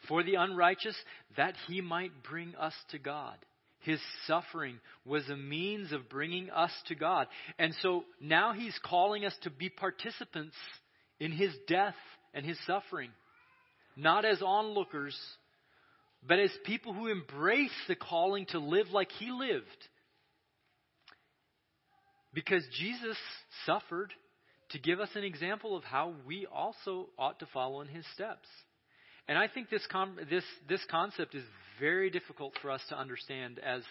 for 0.09 0.25
the 0.25 0.35
unrighteous, 0.35 0.97
that 1.37 1.54
he 1.68 1.80
might 1.80 2.11
bring 2.28 2.54
us 2.56 2.75
to 2.90 2.99
God. 2.99 3.37
His 3.80 4.00
suffering 4.26 4.80
was 5.04 5.28
a 5.28 5.37
means 5.37 5.92
of 5.92 6.09
bringing 6.09 6.50
us 6.50 6.73
to 6.88 6.97
God. 6.97 7.28
And 7.61 7.73
so 7.80 8.04
now 8.21 8.52
he's 8.52 8.76
calling 8.85 9.25
us 9.25 9.35
to 9.42 9.50
be 9.50 9.68
participants 9.68 10.56
in 11.21 11.30
his 11.30 11.52
death 11.68 11.95
and 12.35 12.45
his 12.45 12.59
suffering. 12.66 13.11
Not 13.97 14.25
as 14.25 14.42
onlookers, 14.42 15.16
but 16.26 16.40
as 16.40 16.50
people 16.64 16.92
who 16.92 17.06
embrace 17.06 17.71
the 17.87 17.95
calling 17.95 18.47
to 18.47 18.59
live 18.59 18.88
like 18.90 19.12
he 19.12 19.30
lived 19.30 19.66
because 22.35 22.64
Jesus 22.78 23.16
suffered 23.64 24.12
to 24.70 24.78
give 24.78 25.00
us 25.00 25.08
an 25.14 25.25
example 25.25 25.76
of 25.76 25.85
how 25.85 26.14
we 26.26 26.46
also 26.46 27.08
ought 27.18 27.38
to 27.40 27.46
follow 27.52 27.80
in 27.80 27.88
his 27.88 28.04
steps. 28.14 28.49
And 29.28 29.38
I 29.38 29.49
think 29.49 29.70
this, 29.70 29.87
com- 29.90 30.18
this, 30.30 30.44
this 30.68 30.80
concept 30.90 31.35
is 31.35 31.44
very 31.80 32.11
difficult 32.11 32.54
for 32.62 32.70
us 32.70 32.80
to 32.88 32.99
understand 32.99 33.58
as 33.58 33.82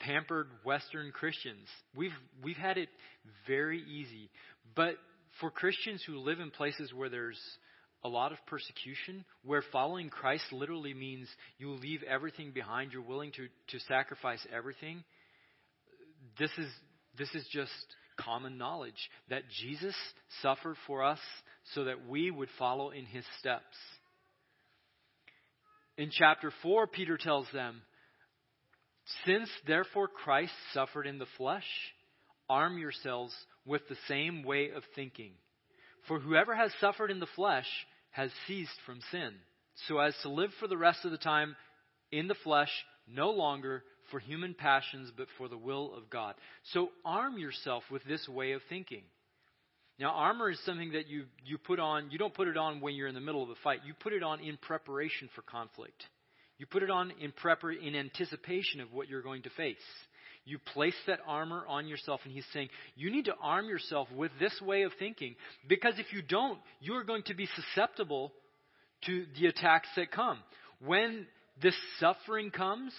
pampered 0.00 0.48
Western 0.64 1.12
Christians. 1.12 1.66
We've, 1.94 2.14
we've 2.42 2.56
had 2.56 2.78
it 2.78 2.88
very 3.46 3.82
easy. 3.82 4.30
But 4.74 4.94
for 5.40 5.50
Christians 5.50 6.02
who 6.06 6.18
live 6.18 6.40
in 6.40 6.50
places 6.50 6.92
where 6.92 7.08
there's 7.08 7.40
a 8.02 8.08
lot 8.08 8.32
of 8.32 8.38
persecution, 8.46 9.24
where 9.44 9.62
following 9.72 10.08
Christ 10.08 10.44
literally 10.52 10.94
means 10.94 11.28
you 11.58 11.70
leave 11.70 12.02
everything 12.02 12.52
behind, 12.52 12.92
you're 12.92 13.02
willing 13.02 13.32
to, 13.32 13.46
to 13.68 13.84
sacrifice 13.86 14.44
everything, 14.54 15.04
this 16.38 16.50
is 16.58 16.68
this 17.18 17.28
is 17.34 17.46
just 17.52 17.70
common 18.16 18.58
knowledge 18.58 19.10
that 19.28 19.42
Jesus 19.62 19.94
suffered 20.42 20.76
for 20.86 21.04
us 21.04 21.20
so 21.74 21.84
that 21.84 22.08
we 22.08 22.30
would 22.30 22.48
follow 22.58 22.90
in 22.90 23.04
his 23.04 23.24
steps. 23.38 23.76
In 25.96 26.10
chapter 26.10 26.52
4, 26.62 26.86
Peter 26.86 27.16
tells 27.16 27.46
them, 27.52 27.82
Since 29.26 29.50
therefore 29.66 30.08
Christ 30.08 30.52
suffered 30.72 31.06
in 31.06 31.18
the 31.18 31.26
flesh, 31.36 31.66
arm 32.48 32.78
yourselves 32.78 33.34
with 33.66 33.82
the 33.88 33.96
same 34.08 34.42
way 34.42 34.70
of 34.74 34.82
thinking. 34.94 35.32
For 36.08 36.18
whoever 36.18 36.54
has 36.54 36.72
suffered 36.80 37.10
in 37.10 37.20
the 37.20 37.26
flesh 37.36 37.66
has 38.10 38.30
ceased 38.46 38.78
from 38.86 39.00
sin, 39.10 39.32
so 39.88 39.98
as 39.98 40.14
to 40.22 40.28
live 40.28 40.50
for 40.58 40.66
the 40.66 40.76
rest 40.76 41.04
of 41.04 41.10
the 41.10 41.18
time 41.18 41.54
in 42.10 42.26
the 42.28 42.34
flesh, 42.34 42.70
no 43.06 43.30
longer 43.30 43.84
for 44.10 44.18
human 44.18 44.54
passions, 44.54 45.10
but 45.16 45.26
for 45.38 45.48
the 45.48 45.56
will 45.56 45.94
of 45.94 46.10
God. 46.10 46.34
So 46.72 46.90
arm 47.04 47.38
yourself 47.38 47.84
with 47.90 48.04
this 48.04 48.28
way 48.28 48.52
of 48.52 48.62
thinking. 48.68 49.02
Now, 49.98 50.12
armor 50.12 50.50
is 50.50 50.58
something 50.64 50.92
that 50.92 51.08
you, 51.08 51.24
you 51.44 51.58
put 51.58 51.78
on, 51.78 52.10
you 52.10 52.18
don't 52.18 52.32
put 52.32 52.48
it 52.48 52.56
on 52.56 52.80
when 52.80 52.94
you're 52.94 53.08
in 53.08 53.14
the 53.14 53.20
middle 53.20 53.42
of 53.42 53.50
a 53.50 53.54
fight. 53.62 53.80
You 53.84 53.92
put 53.92 54.14
it 54.14 54.22
on 54.22 54.40
in 54.40 54.56
preparation 54.56 55.28
for 55.34 55.42
conflict. 55.42 56.02
You 56.58 56.66
put 56.66 56.82
it 56.82 56.90
on 56.90 57.12
in 57.20 57.32
prepar- 57.32 57.86
in 57.86 57.94
anticipation 57.94 58.80
of 58.80 58.92
what 58.92 59.08
you're 59.08 59.22
going 59.22 59.42
to 59.42 59.50
face. 59.50 59.76
You 60.46 60.58
place 60.72 60.94
that 61.06 61.20
armor 61.26 61.64
on 61.68 61.86
yourself, 61.86 62.20
and 62.24 62.32
he's 62.32 62.46
saying, 62.54 62.70
you 62.96 63.10
need 63.10 63.26
to 63.26 63.34
arm 63.42 63.68
yourself 63.68 64.08
with 64.16 64.30
this 64.40 64.58
way 64.62 64.82
of 64.82 64.92
thinking, 64.98 65.36
because 65.68 65.94
if 65.98 66.12
you 66.12 66.22
don't, 66.22 66.58
you 66.80 66.94
are 66.94 67.04
going 67.04 67.22
to 67.24 67.34
be 67.34 67.46
susceptible 67.54 68.32
to 69.04 69.26
the 69.38 69.48
attacks 69.48 69.88
that 69.96 70.10
come. 70.10 70.38
When 70.84 71.26
this 71.62 71.76
suffering 71.98 72.50
comes, 72.50 72.92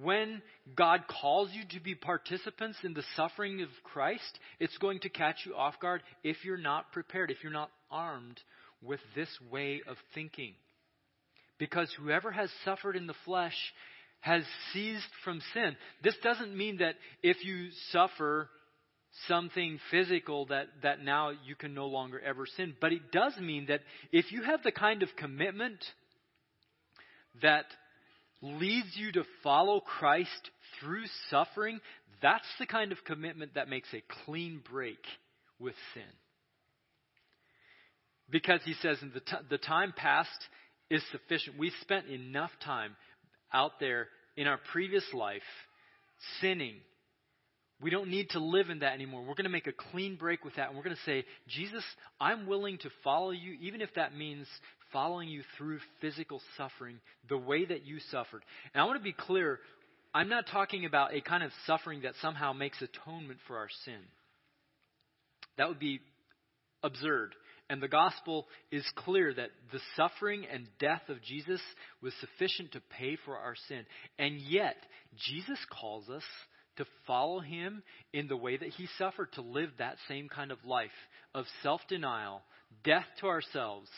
when 0.00 0.42
God 0.74 1.04
calls 1.08 1.50
you 1.52 1.62
to 1.70 1.82
be 1.82 1.94
participants 1.94 2.78
in 2.84 2.92
the 2.92 3.04
suffering 3.16 3.62
of 3.62 3.68
Christ, 3.82 4.38
it's 4.60 4.76
going 4.78 5.00
to 5.00 5.08
catch 5.08 5.36
you 5.46 5.54
off 5.54 5.80
guard 5.80 6.02
if 6.22 6.44
you're 6.44 6.58
not 6.58 6.92
prepared, 6.92 7.30
if 7.30 7.38
you're 7.42 7.52
not 7.52 7.70
armed 7.90 8.40
with 8.82 9.00
this 9.14 9.28
way 9.50 9.82
of 9.86 9.96
thinking. 10.14 10.54
Because 11.58 11.90
whoever 11.98 12.30
has 12.30 12.50
suffered 12.64 12.96
in 12.96 13.06
the 13.06 13.14
flesh 13.24 13.56
has 14.20 14.42
ceased 14.72 15.08
from 15.24 15.40
sin. 15.54 15.76
This 16.02 16.16
doesn't 16.22 16.54
mean 16.56 16.78
that 16.78 16.96
if 17.22 17.42
you 17.44 17.68
suffer 17.90 18.50
something 19.28 19.78
physical 19.90 20.46
that, 20.46 20.66
that 20.82 21.02
now 21.02 21.30
you 21.30 21.54
can 21.54 21.72
no 21.72 21.86
longer 21.86 22.20
ever 22.20 22.44
sin, 22.56 22.74
but 22.80 22.92
it 22.92 23.10
does 23.12 23.34
mean 23.40 23.66
that 23.68 23.80
if 24.12 24.30
you 24.30 24.42
have 24.42 24.62
the 24.62 24.72
kind 24.72 25.02
of 25.02 25.08
commitment 25.16 25.78
that 27.40 27.64
leads 28.42 28.96
you 28.96 29.12
to 29.12 29.24
follow 29.42 29.80
Christ 29.80 30.50
through 30.80 31.04
suffering, 31.30 31.80
that's 32.22 32.46
the 32.58 32.66
kind 32.66 32.92
of 32.92 33.04
commitment 33.04 33.54
that 33.54 33.68
makes 33.68 33.88
a 33.92 34.02
clean 34.24 34.62
break 34.70 34.98
with 35.58 35.74
sin. 35.94 36.02
Because 38.28 38.60
he 38.64 38.74
says, 38.82 38.98
the, 39.00 39.20
t- 39.20 39.46
the 39.50 39.58
time 39.58 39.92
past 39.96 40.30
is 40.90 41.02
sufficient. 41.12 41.58
We 41.58 41.72
spent 41.82 42.08
enough 42.08 42.50
time 42.64 42.96
out 43.52 43.72
there 43.80 44.08
in 44.36 44.46
our 44.46 44.58
previous 44.72 45.04
life 45.14 45.42
sinning. 46.40 46.74
We 47.80 47.90
don't 47.90 48.08
need 48.08 48.30
to 48.30 48.40
live 48.40 48.70
in 48.70 48.80
that 48.80 48.94
anymore. 48.94 49.20
We're 49.20 49.34
going 49.34 49.44
to 49.44 49.50
make 49.50 49.66
a 49.66 49.90
clean 49.92 50.16
break 50.16 50.44
with 50.44 50.56
that. 50.56 50.68
And 50.68 50.76
we're 50.76 50.82
going 50.84 50.96
to 50.96 51.02
say, 51.02 51.24
Jesus, 51.48 51.84
I'm 52.20 52.46
willing 52.46 52.78
to 52.78 52.90
follow 53.04 53.30
you, 53.30 53.56
even 53.60 53.80
if 53.80 53.90
that 53.94 54.16
means 54.16 54.46
following 54.96 55.28
you 55.28 55.42
through 55.58 55.78
physical 56.00 56.40
suffering 56.56 56.98
the 57.28 57.36
way 57.36 57.66
that 57.66 57.84
you 57.84 57.98
suffered. 58.10 58.42
And 58.72 58.80
I 58.80 58.86
want 58.86 58.98
to 58.98 59.04
be 59.04 59.12
clear 59.12 59.60
I'm 60.14 60.30
not 60.30 60.46
talking 60.50 60.86
about 60.86 61.14
a 61.14 61.20
kind 61.20 61.42
of 61.42 61.50
suffering 61.66 62.00
that 62.02 62.14
somehow 62.22 62.54
makes 62.54 62.80
atonement 62.80 63.38
for 63.46 63.58
our 63.58 63.68
sin. 63.84 64.00
That 65.58 65.68
would 65.68 65.78
be 65.78 66.00
absurd. 66.82 67.34
And 67.68 67.82
the 67.82 67.88
gospel 67.88 68.46
is 68.72 68.90
clear 68.96 69.34
that 69.34 69.50
the 69.70 69.80
suffering 69.96 70.46
and 70.50 70.66
death 70.78 71.02
of 71.10 71.22
Jesus 71.22 71.60
was 72.00 72.14
sufficient 72.20 72.72
to 72.72 72.80
pay 72.98 73.18
for 73.26 73.36
our 73.36 73.56
sin. 73.68 73.84
And 74.18 74.40
yet, 74.40 74.76
Jesus 75.28 75.58
calls 75.78 76.08
us 76.08 76.24
to 76.78 76.86
follow 77.06 77.40
him 77.40 77.82
in 78.14 78.28
the 78.28 78.36
way 78.36 78.56
that 78.56 78.70
he 78.70 78.88
suffered, 78.96 79.30
to 79.34 79.42
live 79.42 79.68
that 79.76 79.96
same 80.08 80.30
kind 80.30 80.50
of 80.50 80.64
life 80.64 80.88
of 81.34 81.44
self 81.62 81.82
denial, 81.86 82.40
death 82.82 83.04
to 83.20 83.26
ourselves, 83.26 83.90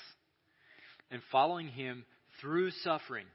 and 1.11 1.23
following 1.31 1.69
Him 1.69 2.05
through 2.41 2.71
suffering. 2.83 3.27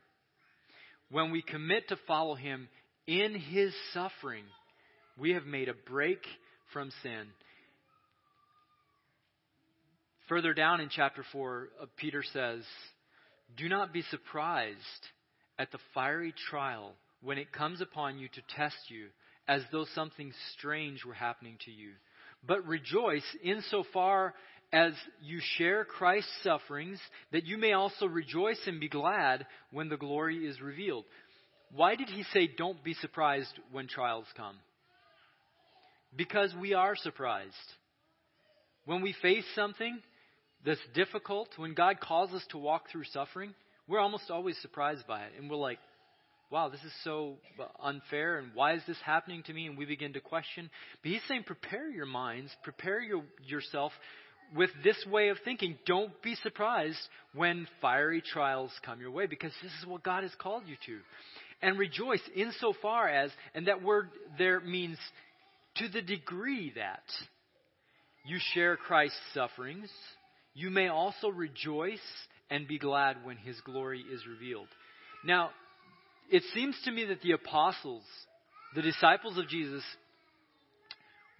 When 1.09 1.31
we 1.31 1.41
commit 1.41 1.89
to 1.89 1.97
follow 2.07 2.35
Him 2.35 2.67
in 3.07 3.35
His 3.35 3.73
suffering, 3.93 4.45
we 5.17 5.31
have 5.31 5.45
made 5.45 5.69
a 5.69 5.73
break 5.73 6.19
from 6.71 6.91
sin. 7.03 7.27
Further 10.29 10.53
down 10.53 10.79
in 10.79 10.89
chapter 10.89 11.23
4, 11.31 11.69
uh, 11.81 11.85
Peter 11.97 12.23
says, 12.33 12.63
Do 13.57 13.67
not 13.67 13.93
be 13.93 14.03
surprised 14.03 14.77
at 15.59 15.71
the 15.71 15.79
fiery 15.93 16.33
trial 16.49 16.93
when 17.21 17.37
it 17.37 17.51
comes 17.51 17.81
upon 17.81 18.17
you 18.17 18.27
to 18.29 18.55
test 18.55 18.75
you, 18.89 19.07
as 19.47 19.61
though 19.71 19.85
something 19.93 20.31
strange 20.57 21.03
were 21.05 21.13
happening 21.13 21.57
to 21.65 21.71
you. 21.71 21.91
But 22.45 22.65
rejoice 22.65 23.23
insofar 23.43 24.33
as 24.73 24.93
you 25.21 25.39
share 25.57 25.85
Christ's 25.85 26.31
sufferings, 26.41 26.99
that 27.31 27.45
you 27.45 27.57
may 27.59 27.73
also 27.73 28.07
rejoice 28.07 28.59
and 28.65 28.79
be 28.79 28.89
glad 28.89 29.45
when 29.71 29.87
the 29.87 29.97
glory 29.97 30.47
is 30.47 30.59
revealed. 30.59 31.05
Why 31.75 31.95
did 31.95 32.09
he 32.09 32.23
say, 32.33 32.49
don't 32.57 32.83
be 32.83 32.95
surprised 32.95 33.53
when 33.71 33.87
trials 33.87 34.25
come? 34.35 34.55
Because 36.15 36.53
we 36.59 36.73
are 36.73 36.95
surprised. 36.95 37.53
When 38.85 39.01
we 39.01 39.15
face 39.21 39.45
something 39.55 39.99
that's 40.65 40.79
difficult, 40.95 41.49
when 41.57 41.75
God 41.75 41.99
calls 41.99 42.31
us 42.31 42.43
to 42.49 42.57
walk 42.57 42.89
through 42.91 43.05
suffering, 43.05 43.53
we're 43.87 43.99
almost 43.99 44.31
always 44.31 44.57
surprised 44.57 45.05
by 45.07 45.21
it. 45.25 45.33
And 45.37 45.49
we're 45.49 45.55
like, 45.55 45.79
wow, 46.49 46.69
this 46.69 46.83
is 46.83 46.93
so 47.03 47.37
uh, 47.59 47.65
unfair, 47.81 48.37
and 48.37 48.51
why 48.53 48.73
is 48.73 48.83
this 48.87 48.97
happening 49.03 49.41
to 49.43 49.53
me? 49.53 49.65
And 49.65 49.75
we 49.75 49.85
begin 49.85 50.13
to 50.13 50.19
question. 50.19 50.69
But 51.01 51.11
he's 51.11 51.21
saying, 51.27 51.43
prepare 51.45 51.89
your 51.89 52.05
minds, 52.05 52.51
prepare 52.63 53.01
your, 53.01 53.23
yourself 53.43 53.91
with 54.55 54.69
this 54.83 55.03
way 55.09 55.29
of 55.29 55.37
thinking, 55.43 55.77
don't 55.85 56.11
be 56.21 56.35
surprised 56.35 56.99
when 57.33 57.67
fiery 57.81 58.21
trials 58.21 58.71
come 58.85 58.99
your 58.99 59.11
way 59.11 59.25
because 59.25 59.51
this 59.61 59.71
is 59.79 59.87
what 59.87 60.03
God 60.03 60.23
has 60.23 60.33
called 60.37 60.63
you 60.67 60.75
to. 60.85 60.99
And 61.61 61.79
rejoice 61.79 62.21
insofar 62.35 63.07
as, 63.07 63.31
and 63.55 63.67
that 63.67 63.81
word 63.81 64.09
there 64.37 64.59
means 64.59 64.97
to 65.77 65.87
the 65.87 66.01
degree 66.01 66.73
that 66.75 67.03
you 68.25 68.37
share 68.53 68.77
Christ's 68.77 69.17
sufferings, 69.33 69.89
you 70.53 70.69
may 70.69 70.87
also 70.87 71.29
rejoice 71.29 71.99
and 72.49 72.67
be 72.67 72.77
glad 72.77 73.23
when 73.23 73.37
his 73.37 73.59
glory 73.61 74.01
is 74.01 74.21
revealed. 74.27 74.67
Now, 75.25 75.49
it 76.29 76.43
seems 76.53 76.75
to 76.85 76.91
me 76.91 77.05
that 77.05 77.21
the 77.21 77.31
apostles, 77.31 78.03
the 78.75 78.81
disciples 78.81 79.37
of 79.37 79.47
Jesus, 79.47 79.83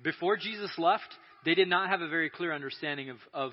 before 0.02 0.38
Jesus 0.38 0.72
left, 0.78 1.08
they 1.46 1.56
did 1.56 1.68
not 1.68 1.90
have 1.90 2.02
a 2.02 2.08
very 2.08 2.30
clear 2.30 2.54
understanding 2.54 3.10
of, 3.10 3.18
of 3.34 3.52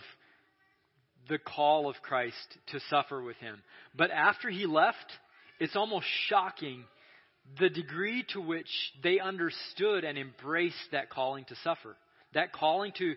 the 1.28 1.38
call 1.38 1.88
of 1.88 1.96
Christ 2.02 2.58
to 2.72 2.80
suffer 2.88 3.22
with 3.22 3.36
him. 3.36 3.62
But 3.96 4.10
after 4.10 4.48
he 4.50 4.66
left, 4.66 4.96
it's 5.58 5.76
almost 5.76 6.06
shocking 6.28 6.84
the 7.58 7.68
degree 7.70 8.24
to 8.32 8.40
which 8.40 8.68
they 9.02 9.18
understood 9.18 10.04
and 10.04 10.18
embraced 10.18 10.76
that 10.92 11.10
calling 11.10 11.44
to 11.46 11.56
suffer, 11.64 11.96
that 12.34 12.52
calling 12.52 12.92
to, 12.98 13.14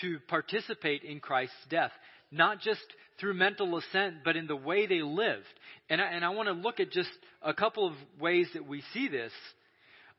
to 0.00 0.18
participate 0.28 1.02
in 1.02 1.20
Christ's 1.20 1.54
death, 1.70 1.92
not 2.30 2.60
just 2.60 2.84
through 3.20 3.34
mental 3.34 3.76
assent, 3.76 4.16
but 4.24 4.36
in 4.36 4.46
the 4.46 4.56
way 4.56 4.86
they 4.86 5.02
lived. 5.02 5.44
And 5.88 6.00
I, 6.00 6.06
and 6.06 6.24
I 6.24 6.30
want 6.30 6.48
to 6.48 6.52
look 6.52 6.80
at 6.80 6.90
just 6.90 7.10
a 7.42 7.54
couple 7.54 7.86
of 7.86 7.94
ways 8.20 8.48
that 8.54 8.66
we 8.66 8.82
see 8.92 9.08
this. 9.08 9.32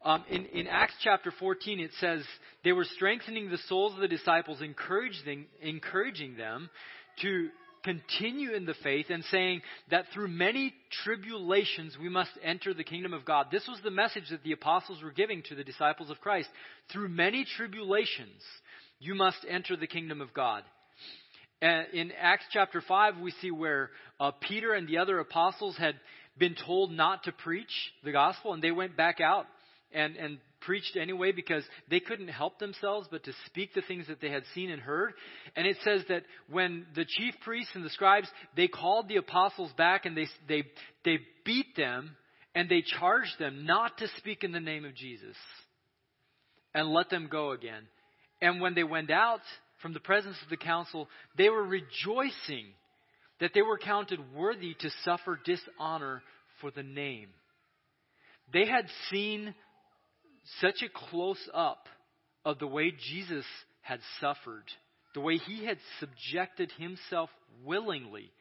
Um, 0.05 0.23
in, 0.29 0.45
in 0.45 0.67
Acts 0.67 0.93
chapter 1.03 1.33
14, 1.39 1.79
it 1.79 1.89
says, 1.99 2.23
They 2.63 2.71
were 2.71 2.85
strengthening 2.85 3.49
the 3.49 3.57
souls 3.67 3.95
of 3.95 4.01
the 4.01 4.07
disciples, 4.07 4.61
encouraging, 4.61 5.45
encouraging 5.63 6.37
them 6.37 6.69
to 7.23 7.49
continue 7.83 8.53
in 8.53 8.65
the 8.65 8.75
faith 8.83 9.07
and 9.09 9.23
saying 9.25 9.63
that 9.89 10.05
through 10.13 10.27
many 10.27 10.75
tribulations 11.03 11.97
we 11.99 12.09
must 12.09 12.31
enter 12.43 12.73
the 12.73 12.83
kingdom 12.83 13.13
of 13.13 13.25
God. 13.25 13.47
This 13.51 13.67
was 13.67 13.79
the 13.83 13.91
message 13.91 14.29
that 14.29 14.43
the 14.43 14.51
apostles 14.51 15.01
were 15.03 15.11
giving 15.11 15.41
to 15.49 15.55
the 15.55 15.63
disciples 15.63 16.11
of 16.11 16.21
Christ. 16.21 16.49
Through 16.91 17.09
many 17.09 17.45
tribulations 17.57 18.41
you 18.99 19.15
must 19.15 19.37
enter 19.49 19.75
the 19.75 19.87
kingdom 19.87 20.21
of 20.21 20.33
God. 20.35 20.63
And 21.61 21.87
in 21.93 22.11
Acts 22.19 22.45
chapter 22.51 22.81
5, 22.87 23.19
we 23.19 23.31
see 23.41 23.49
where 23.49 23.89
uh, 24.19 24.31
Peter 24.41 24.73
and 24.73 24.87
the 24.87 24.99
other 24.99 25.19
apostles 25.19 25.77
had 25.77 25.95
been 26.37 26.55
told 26.65 26.91
not 26.91 27.23
to 27.23 27.31
preach 27.31 27.71
the 28.03 28.11
gospel, 28.11 28.53
and 28.53 28.61
they 28.61 28.71
went 28.71 28.97
back 28.97 29.19
out 29.19 29.45
and, 29.95 30.15
and 30.17 30.37
preached 30.61 30.97
anyway 30.99 31.31
because 31.31 31.63
they 31.89 31.99
couldn't 31.99 32.27
help 32.27 32.59
themselves 32.59 33.07
but 33.09 33.23
to 33.23 33.31
speak 33.45 33.73
the 33.73 33.81
things 33.81 34.07
that 34.07 34.19
they 34.19 34.29
had 34.29 34.43
seen 34.53 34.69
and 34.69 34.81
heard. 34.81 35.13
And 35.55 35.65
it 35.65 35.77
says 35.83 36.01
that 36.09 36.23
when 36.49 36.85
the 36.95 37.05
chief 37.05 37.33
priests 37.43 37.71
and 37.75 37.85
the 37.85 37.89
scribes, 37.89 38.27
they 38.55 38.67
called 38.67 39.07
the 39.07 39.17
apostles 39.17 39.71
back 39.77 40.05
and 40.05 40.17
they, 40.17 40.27
they, 40.47 40.63
they 41.03 41.19
beat 41.45 41.75
them 41.75 42.15
and 42.53 42.69
they 42.69 42.83
charged 42.99 43.39
them 43.39 43.65
not 43.65 43.97
to 43.99 44.07
speak 44.17 44.43
in 44.43 44.51
the 44.51 44.59
name 44.59 44.85
of 44.85 44.95
Jesus 44.95 45.35
and 46.73 46.89
let 46.89 47.09
them 47.09 47.29
go 47.31 47.51
again. 47.51 47.83
And 48.41 48.59
when 48.59 48.75
they 48.75 48.83
went 48.83 49.11
out 49.11 49.41
from 49.81 49.93
the 49.93 49.99
presence 49.99 50.37
of 50.43 50.49
the 50.49 50.57
council, 50.57 51.07
they 51.37 51.49
were 51.49 51.63
rejoicing 51.63 52.65
that 53.39 53.51
they 53.53 53.61
were 53.61 53.77
counted 53.77 54.19
worthy 54.33 54.73
to 54.79 54.89
suffer 55.03 55.39
dishonor 55.45 56.21
for 56.59 56.71
the 56.71 56.83
name. 56.83 57.29
They 58.53 58.65
had 58.65 58.85
seen 59.09 59.55
such 60.61 60.81
a 60.81 61.09
close 61.09 61.49
up 61.53 61.87
of 62.43 62.59
the 62.59 62.67
way 62.67 62.91
Jesus 62.91 63.45
had 63.81 63.99
suffered, 64.19 64.65
the 65.13 65.21
way 65.21 65.37
he 65.37 65.65
had 65.65 65.77
subjected 65.99 66.71
himself 66.77 67.29
willingly 67.63 68.31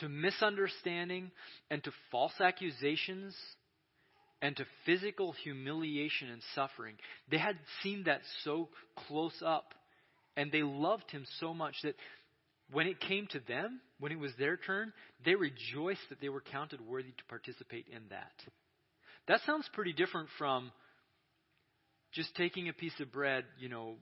to 0.00 0.08
misunderstanding 0.08 1.30
and 1.70 1.82
to 1.84 1.90
false 2.10 2.40
accusations 2.40 3.34
and 4.40 4.56
to 4.56 4.64
physical 4.86 5.32
humiliation 5.44 6.30
and 6.30 6.42
suffering. 6.54 6.94
They 7.30 7.38
had 7.38 7.56
seen 7.82 8.04
that 8.04 8.20
so 8.44 8.68
close 9.08 9.42
up 9.44 9.74
and 10.36 10.52
they 10.52 10.62
loved 10.62 11.10
him 11.10 11.24
so 11.40 11.52
much 11.52 11.74
that 11.82 11.96
when 12.70 12.86
it 12.86 13.00
came 13.00 13.26
to 13.28 13.40
them, 13.40 13.80
when 13.98 14.12
it 14.12 14.18
was 14.18 14.32
their 14.38 14.56
turn, 14.56 14.92
they 15.24 15.34
rejoiced 15.34 16.08
that 16.10 16.20
they 16.20 16.28
were 16.28 16.42
counted 16.42 16.80
worthy 16.80 17.10
to 17.10 17.24
participate 17.28 17.86
in 17.90 18.02
that. 18.10 18.32
That 19.26 19.40
sounds 19.46 19.68
pretty 19.72 19.92
different 19.92 20.28
from 20.38 20.70
just 22.12 22.34
taking 22.36 22.68
a 22.68 22.72
piece 22.72 22.98
of 23.00 23.12
bread, 23.12 23.44
you 23.58 23.68
know, 23.68 23.96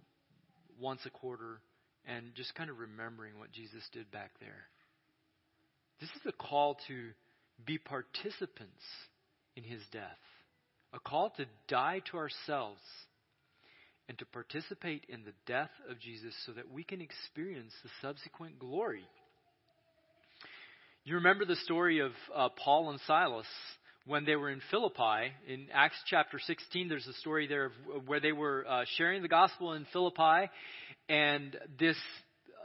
once 0.81 1.01
a 1.07 1.11
quarter 1.11 1.61
and 2.07 2.35
just 2.35 2.55
kind 2.55 2.71
of 2.71 2.79
remembering 2.79 3.39
what 3.39 3.53
Jesus 3.53 3.83
did 3.93 4.11
back 4.11 4.31
there. 4.41 4.69
This 6.01 6.11
is 6.11 6.23
a 6.27 6.33
call 6.33 6.77
to 6.89 7.11
be 7.65 7.79
participants 7.79 8.83
in 9.57 9.65
his 9.65 9.81
death, 9.93 10.19
a 10.93 11.01
call 11.01 11.31
to 11.39 11.47
die 11.69 12.03
to 12.11 12.19
ourselves 12.19 12.81
and 14.09 14.19
to 14.19 14.27
participate 14.27 15.05
in 15.09 15.25
the 15.25 15.33
death 15.47 15.71
of 15.91 15.99
Jesus 15.99 16.35
so 16.45 16.53
that 16.53 16.71
we 16.71 16.85
can 16.85 17.01
experience 17.01 17.73
the 17.83 17.91
subsequent 18.03 18.59
glory. 18.59 19.05
You 21.05 21.17
remember 21.17 21.45
the 21.45 21.57
story 21.57 22.01
of 22.01 22.13
uh, 22.35 22.49
Paul 22.63 22.91
and 22.91 23.01
Silas 23.07 23.47
when 24.07 24.25
they 24.25 24.37
were 24.37 24.51
in 24.51 24.61
Philippi. 24.71 25.33
In 25.49 25.67
Acts 25.73 25.97
chapter 26.07 26.39
16, 26.39 26.89
there's 26.89 27.07
a 27.07 27.13
story 27.15 27.47
there 27.47 27.67
of, 27.67 27.73
where 28.07 28.21
they 28.21 28.33
were 28.33 28.65
uh, 28.69 28.85
sharing 28.97 29.23
the 29.23 29.29
gospel 29.29 29.73
in 29.73 29.87
Philippi, 29.93 30.51
and 31.09 31.57
this 31.79 31.97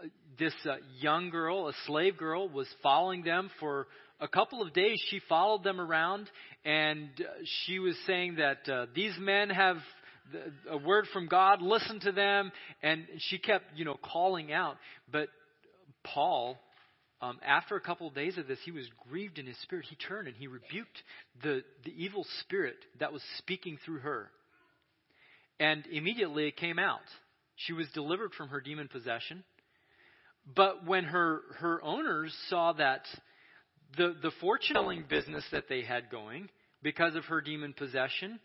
uh, 0.01 0.07
this 0.39 0.53
uh, 0.65 0.75
young 0.99 1.29
girl, 1.29 1.67
a 1.67 1.73
slave 1.85 2.17
girl, 2.17 2.47
was 2.47 2.67
following 2.81 3.23
them 3.23 3.49
for 3.59 3.87
a 4.19 4.27
couple 4.27 4.61
of 4.61 4.73
days. 4.73 5.01
She 5.09 5.19
followed 5.27 5.63
them 5.63 5.81
around, 5.81 6.29
and 6.63 7.09
uh, 7.19 7.23
she 7.65 7.79
was 7.79 7.95
saying 8.05 8.35
that 8.35 8.71
uh, 8.71 8.85
these 8.95 9.13
men 9.19 9.49
have 9.49 9.77
a 10.69 10.77
word 10.77 11.07
from 11.11 11.27
God. 11.27 11.61
Listen 11.61 11.99
to 12.01 12.11
them, 12.11 12.51
and 12.81 13.05
she 13.17 13.37
kept, 13.37 13.65
you 13.75 13.85
know, 13.85 13.97
calling 14.01 14.53
out. 14.53 14.77
But 15.11 15.27
Paul 16.03 16.57
um, 17.21 17.39
after 17.45 17.75
a 17.75 17.81
couple 17.81 18.07
of 18.07 18.15
days 18.15 18.37
of 18.37 18.47
this, 18.47 18.57
he 18.65 18.71
was 18.71 18.87
grieved 19.09 19.37
in 19.37 19.45
his 19.45 19.57
spirit. 19.61 19.85
He 19.87 19.95
turned 19.95 20.27
and 20.27 20.35
he 20.35 20.47
rebuked 20.47 21.03
the, 21.43 21.63
the 21.85 21.93
evil 21.95 22.25
spirit 22.41 22.77
that 22.99 23.13
was 23.13 23.21
speaking 23.37 23.77
through 23.85 23.99
her. 23.99 24.31
And 25.59 25.85
immediately 25.91 26.47
it 26.47 26.57
came 26.57 26.79
out. 26.79 27.01
She 27.55 27.73
was 27.73 27.87
delivered 27.93 28.33
from 28.33 28.49
her 28.49 28.59
demon 28.59 28.87
possession. 28.87 29.43
But 30.55 30.85
when 30.87 31.03
her, 31.03 31.41
her 31.59 31.83
owners 31.83 32.35
saw 32.49 32.73
that 32.73 33.03
the, 33.97 34.15
the 34.21 34.31
fortune 34.41 34.73
telling 34.73 35.03
business 35.07 35.43
that 35.51 35.69
they 35.69 35.83
had 35.83 36.09
going 36.09 36.49
because 36.81 37.15
of 37.15 37.25
her 37.25 37.41
demon 37.41 37.73
possession 37.73 38.39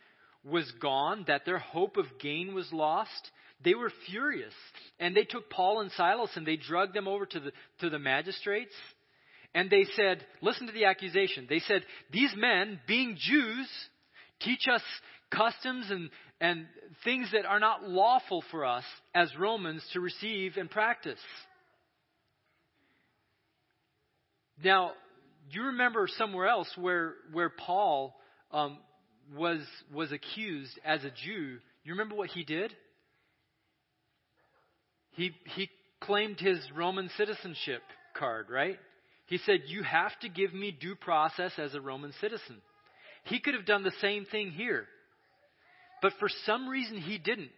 was 0.45 0.71
gone, 0.83 1.25
that 1.29 1.47
their 1.47 1.59
hope 1.59 1.97
of 1.97 2.07
gain 2.21 2.55
was 2.55 2.71
lost, 2.73 3.31
they 3.65 3.75
were 3.75 3.93
furious. 4.11 4.53
And 4.99 5.17
they 5.17 5.25
took 5.25 5.51
Paul 5.51 5.81
and 5.81 5.91
Silas 5.93 6.31
and 6.37 6.47
they 6.47 6.57
drugged 6.57 6.95
them 6.95 7.09
over 7.09 7.27
to 7.27 7.41
the, 7.41 7.53
to 7.81 7.91
the 7.91 7.99
magistrates. 7.99 8.75
And 9.55 9.71
they 9.71 9.87
said, 9.97 10.25
listen 10.43 10.67
to 10.67 10.73
the 10.73 10.85
accusation. 10.85 11.47
They 11.49 11.61
said, 11.61 11.83
These 12.13 12.35
men, 12.37 12.79
being 12.87 13.17
Jews, 13.19 13.69
teach 14.41 14.67
us 14.71 14.83
customs 15.31 15.87
and, 15.91 16.11
and 16.41 16.67
things 17.05 17.31
that 17.33 17.47
are 17.47 17.61
not 17.61 17.89
lawful 17.89 18.45
for 18.51 18.65
us 18.65 18.85
as 19.15 19.31
Romans 19.39 19.83
to 19.95 20.01
receive 20.01 20.57
and 20.59 20.71
practice. 20.71 21.19
Now, 24.63 24.93
you 25.51 25.65
remember 25.65 26.09
somewhere 26.19 26.49
else 26.49 26.69
where, 26.77 27.15
where 27.33 27.51
Paul 27.51 28.15
um, 28.53 28.79
was, 29.35 29.61
was 29.93 30.13
accused 30.13 30.79
as 30.85 31.05
a 31.05 31.11
Jew. 31.11 31.59
You 31.85 31.93
remember 31.93 32.15
what 32.15 32.31
he 32.31 32.45
did? 32.45 32.75
He, 35.17 35.33
he 35.55 35.69
claimed 36.01 36.39
his 36.39 36.61
Roman 36.75 37.11
citizenship 37.17 37.83
card, 38.17 38.47
right? 38.51 38.79
He 39.27 39.39
said, 39.39 39.63
You 39.67 39.83
have 39.83 40.13
to 40.21 40.29
give 40.29 40.55
me 40.55 40.77
due 40.79 40.95
process 40.95 41.53
as 41.59 41.75
a 41.75 41.81
Roman 41.81 42.13
citizen. 42.21 42.57
He 43.25 43.41
could 43.41 43.55
have 43.55 43.67
done 43.67 43.83
the 43.83 43.93
same 44.01 44.25
thing 44.27 44.51
here. 44.51 44.87
But 46.03 46.13
for 46.21 46.29
some 46.45 46.69
reason, 46.69 46.99
he 46.99 47.19
didn't. 47.19 47.51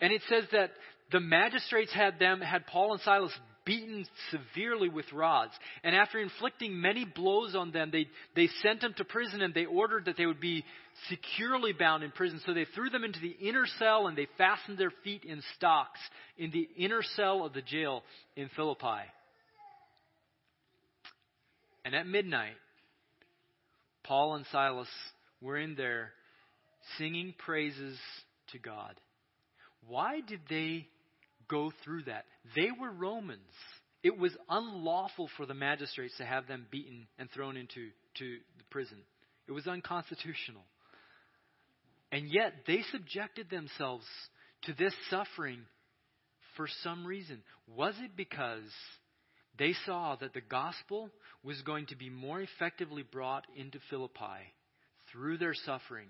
And 0.00 0.12
it 0.12 0.22
says 0.28 0.44
that 0.52 0.70
the 1.12 1.20
magistrates 1.20 1.92
had 1.92 2.18
them, 2.18 2.40
had 2.40 2.66
Paul 2.66 2.92
and 2.92 3.02
Silas 3.02 3.32
beaten 3.66 4.06
severely 4.30 4.88
with 4.88 5.12
rods. 5.12 5.52
And 5.84 5.94
after 5.94 6.18
inflicting 6.18 6.80
many 6.80 7.04
blows 7.04 7.54
on 7.54 7.72
them, 7.72 7.90
they, 7.92 8.08
they 8.34 8.48
sent 8.62 8.80
them 8.80 8.94
to 8.96 9.04
prison 9.04 9.42
and 9.42 9.52
they 9.52 9.66
ordered 9.66 10.06
that 10.06 10.16
they 10.16 10.26
would 10.26 10.40
be 10.40 10.64
securely 11.08 11.72
bound 11.72 12.02
in 12.02 12.10
prison. 12.10 12.40
So 12.44 12.54
they 12.54 12.66
threw 12.74 12.90
them 12.90 13.04
into 13.04 13.20
the 13.20 13.36
inner 13.40 13.66
cell 13.78 14.06
and 14.06 14.16
they 14.16 14.28
fastened 14.38 14.78
their 14.78 14.92
feet 15.04 15.24
in 15.24 15.42
stocks 15.56 15.98
in 16.36 16.50
the 16.50 16.68
inner 16.76 17.02
cell 17.16 17.44
of 17.44 17.52
the 17.52 17.62
jail 17.62 18.02
in 18.36 18.48
Philippi. 18.56 19.02
And 21.84 21.94
at 21.94 22.06
midnight, 22.06 22.56
Paul 24.04 24.34
and 24.34 24.44
Silas 24.52 24.88
were 25.40 25.56
in 25.56 25.74
there 25.74 26.12
singing 26.98 27.34
praises 27.38 27.98
to 28.52 28.58
God. 28.58 28.94
Why 29.86 30.20
did 30.20 30.40
they 30.50 30.86
go 31.50 31.72
through 31.84 32.04
that. 32.04 32.24
They 32.54 32.68
were 32.78 32.90
Romans. 32.90 33.40
It 34.02 34.16
was 34.16 34.32
unlawful 34.48 35.28
for 35.36 35.44
the 35.44 35.54
magistrates 35.54 36.16
to 36.18 36.24
have 36.24 36.46
them 36.46 36.66
beaten 36.70 37.06
and 37.18 37.28
thrown 37.30 37.56
into 37.56 37.88
to 38.18 38.36
the 38.56 38.64
prison. 38.70 38.98
It 39.48 39.52
was 39.52 39.66
unconstitutional. 39.66 40.62
And 42.12 42.28
yet 42.28 42.52
they 42.66 42.82
subjected 42.90 43.50
themselves 43.50 44.04
to 44.62 44.72
this 44.74 44.94
suffering 45.08 45.60
for 46.56 46.66
some 46.82 47.06
reason. 47.06 47.42
Was 47.66 47.94
it 48.00 48.16
because 48.16 48.70
they 49.58 49.74
saw 49.86 50.16
that 50.16 50.34
the 50.34 50.40
gospel 50.40 51.10
was 51.44 51.60
going 51.62 51.86
to 51.86 51.96
be 51.96 52.10
more 52.10 52.40
effectively 52.40 53.02
brought 53.02 53.46
into 53.56 53.78
Philippi 53.88 54.52
through 55.12 55.38
their 55.38 55.54
suffering 55.54 56.08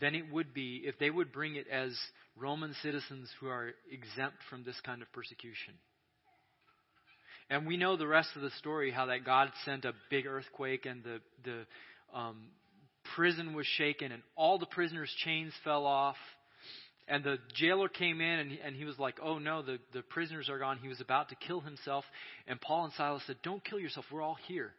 than 0.00 0.14
it 0.14 0.32
would 0.32 0.54
be 0.54 0.82
if 0.84 0.98
they 0.98 1.10
would 1.10 1.32
bring 1.32 1.56
it 1.56 1.66
as 1.70 1.96
Roman 2.36 2.74
citizens 2.82 3.28
who 3.38 3.48
are 3.48 3.72
exempt 3.90 4.38
from 4.48 4.64
this 4.64 4.80
kind 4.84 5.02
of 5.02 5.12
persecution? 5.12 5.74
And 7.50 7.66
we 7.66 7.76
know 7.76 7.96
the 7.96 8.06
rest 8.06 8.30
of 8.36 8.42
the 8.42 8.50
story 8.58 8.90
how 8.90 9.06
that 9.06 9.24
God 9.24 9.50
sent 9.64 9.84
a 9.84 9.92
big 10.08 10.26
earthquake 10.26 10.86
and 10.86 11.02
the, 11.02 11.20
the 11.44 11.66
um, 12.16 12.46
prison 13.14 13.54
was 13.54 13.66
shaken 13.66 14.12
and 14.12 14.22
all 14.36 14.58
the 14.58 14.66
prisoners' 14.66 15.14
chains 15.24 15.52
fell 15.64 15.86
off. 15.86 16.16
And 17.08 17.24
the 17.24 17.38
jailer 17.54 17.88
came 17.88 18.20
in 18.20 18.38
and 18.38 18.50
he, 18.52 18.60
and 18.60 18.76
he 18.76 18.84
was 18.84 18.98
like, 18.98 19.16
Oh 19.22 19.38
no, 19.38 19.62
the, 19.62 19.78
the 19.92 20.02
prisoners 20.02 20.48
are 20.48 20.58
gone. 20.58 20.78
He 20.80 20.88
was 20.88 21.00
about 21.00 21.30
to 21.30 21.34
kill 21.34 21.60
himself. 21.60 22.04
And 22.46 22.60
Paul 22.60 22.84
and 22.84 22.92
Silas 22.94 23.22
said, 23.26 23.36
Don't 23.42 23.64
kill 23.64 23.80
yourself. 23.80 24.06
We're 24.12 24.22
all 24.22 24.38
here. 24.46 24.72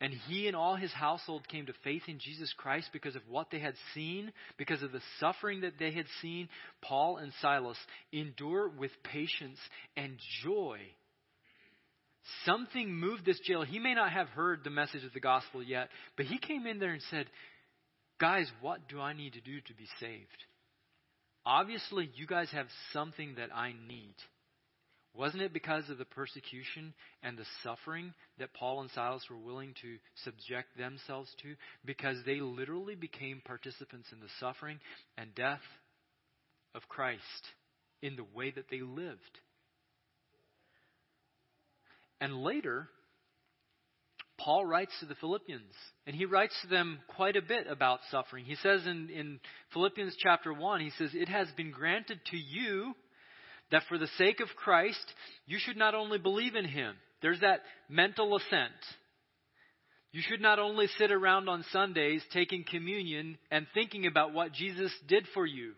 And 0.00 0.12
he 0.28 0.46
and 0.46 0.54
all 0.54 0.76
his 0.76 0.92
household 0.92 1.48
came 1.48 1.66
to 1.66 1.72
faith 1.82 2.02
in 2.06 2.18
Jesus 2.18 2.52
Christ 2.56 2.90
because 2.92 3.16
of 3.16 3.22
what 3.30 3.50
they 3.50 3.58
had 3.58 3.74
seen, 3.94 4.30
because 4.58 4.82
of 4.82 4.92
the 4.92 5.00
suffering 5.20 5.62
that 5.62 5.78
they 5.78 5.90
had 5.90 6.04
seen. 6.20 6.48
Paul 6.82 7.16
and 7.16 7.32
Silas 7.40 7.78
endure 8.12 8.68
with 8.68 8.90
patience 9.04 9.58
and 9.96 10.18
joy 10.42 10.80
Something 12.44 12.94
moved 12.94 13.24
this 13.24 13.40
jailer. 13.40 13.66
He 13.66 13.78
may 13.78 13.94
not 13.94 14.12
have 14.12 14.28
heard 14.28 14.64
the 14.64 14.70
message 14.70 15.04
of 15.04 15.12
the 15.12 15.20
gospel 15.20 15.62
yet, 15.62 15.88
but 16.16 16.26
he 16.26 16.38
came 16.38 16.66
in 16.66 16.78
there 16.78 16.92
and 16.92 17.02
said, 17.10 17.26
Guys, 18.18 18.50
what 18.60 18.88
do 18.88 19.00
I 19.00 19.12
need 19.12 19.34
to 19.34 19.40
do 19.40 19.60
to 19.60 19.74
be 19.74 19.86
saved? 20.00 20.44
Obviously, 21.44 22.10
you 22.16 22.26
guys 22.26 22.48
have 22.50 22.66
something 22.92 23.34
that 23.36 23.54
I 23.54 23.72
need. 23.88 24.14
Wasn't 25.14 25.42
it 25.42 25.52
because 25.52 25.88
of 25.88 25.96
the 25.96 26.04
persecution 26.04 26.92
and 27.22 27.38
the 27.38 27.46
suffering 27.62 28.12
that 28.38 28.52
Paul 28.52 28.82
and 28.82 28.90
Silas 28.90 29.24
were 29.30 29.38
willing 29.38 29.74
to 29.80 29.96
subject 30.24 30.76
themselves 30.76 31.30
to? 31.42 31.54
Because 31.84 32.18
they 32.26 32.40
literally 32.40 32.96
became 32.96 33.40
participants 33.44 34.08
in 34.12 34.20
the 34.20 34.28
suffering 34.40 34.78
and 35.16 35.34
death 35.34 35.62
of 36.74 36.88
Christ 36.88 37.22
in 38.02 38.16
the 38.16 38.26
way 38.34 38.50
that 38.50 38.68
they 38.70 38.80
lived. 38.80 39.40
And 42.20 42.42
later, 42.42 42.88
Paul 44.38 44.64
writes 44.64 44.92
to 45.00 45.06
the 45.06 45.14
Philippians, 45.14 45.72
and 46.06 46.14
he 46.14 46.24
writes 46.24 46.54
to 46.62 46.68
them 46.68 46.98
quite 47.08 47.36
a 47.36 47.42
bit 47.42 47.66
about 47.68 48.00
suffering. 48.10 48.44
He 48.44 48.56
says 48.56 48.86
in, 48.86 49.08
in 49.10 49.40
Philippians 49.72 50.16
chapter 50.18 50.52
1, 50.52 50.80
he 50.80 50.90
says, 50.98 51.10
It 51.14 51.28
has 51.28 51.48
been 51.56 51.70
granted 51.70 52.20
to 52.30 52.36
you 52.36 52.94
that 53.70 53.82
for 53.88 53.98
the 53.98 54.08
sake 54.18 54.40
of 54.40 54.48
Christ, 54.56 55.04
you 55.46 55.58
should 55.58 55.76
not 55.76 55.94
only 55.94 56.18
believe 56.18 56.54
in 56.54 56.66
him. 56.66 56.94
There's 57.22 57.40
that 57.40 57.60
mental 57.88 58.36
assent. 58.36 58.72
You 60.12 60.22
should 60.22 60.40
not 60.40 60.58
only 60.58 60.86
sit 60.98 61.10
around 61.10 61.48
on 61.48 61.64
Sundays 61.72 62.22
taking 62.32 62.64
communion 62.64 63.38
and 63.50 63.66
thinking 63.74 64.06
about 64.06 64.32
what 64.32 64.52
Jesus 64.52 64.92
did 65.08 65.26
for 65.34 65.44
you. 65.44 65.72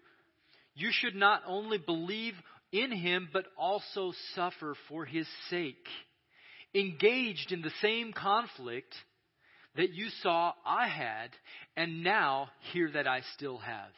You 0.75 0.91
should 0.93 1.15
not 1.15 1.43
only 1.47 1.79
believe 1.79 2.35
in 2.71 2.93
him, 2.93 3.29
but 3.33 3.47
also 3.57 4.13
suffer 4.35 4.77
for 4.89 5.05
his 5.05 5.27
sake 5.49 5.87
engaged 6.75 7.53
in 7.53 7.63
the 7.63 7.73
same 7.83 8.13
conflict 8.13 8.95
that 9.77 9.93
you 9.93 10.09
saw 10.23 10.53
I 10.67 10.89
had, 10.89 11.31
and 11.77 12.03
now 12.03 12.49
hear 12.73 12.91
that 12.93 13.07
I 13.07 13.23
still 13.35 13.59
have. 13.59 13.93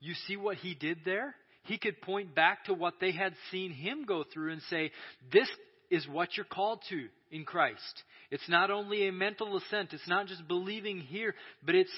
You 0.00 0.14
see 0.26 0.36
what 0.36 0.58
he 0.58 0.74
did 0.74 0.98
there? 1.04 1.34
He 1.64 1.78
could 1.78 2.00
point 2.00 2.34
back 2.34 2.64
to 2.66 2.74
what 2.74 2.94
they 3.00 3.12
had 3.12 3.34
seen 3.50 3.72
him 3.72 4.04
go 4.04 4.24
through 4.32 4.52
and 4.52 4.62
say, 4.70 4.92
This 5.32 5.48
is 5.90 6.06
what 6.06 6.36
you're 6.36 6.44
called 6.44 6.82
to 6.90 7.08
in 7.30 7.44
Christ. 7.44 8.02
It's 8.30 8.48
not 8.48 8.70
only 8.70 9.08
a 9.08 9.12
mental 9.12 9.56
assent, 9.56 9.92
it's 9.92 10.08
not 10.08 10.26
just 10.26 10.46
believing 10.46 11.00
here, 11.00 11.34
but 11.64 11.74
it's 11.74 11.90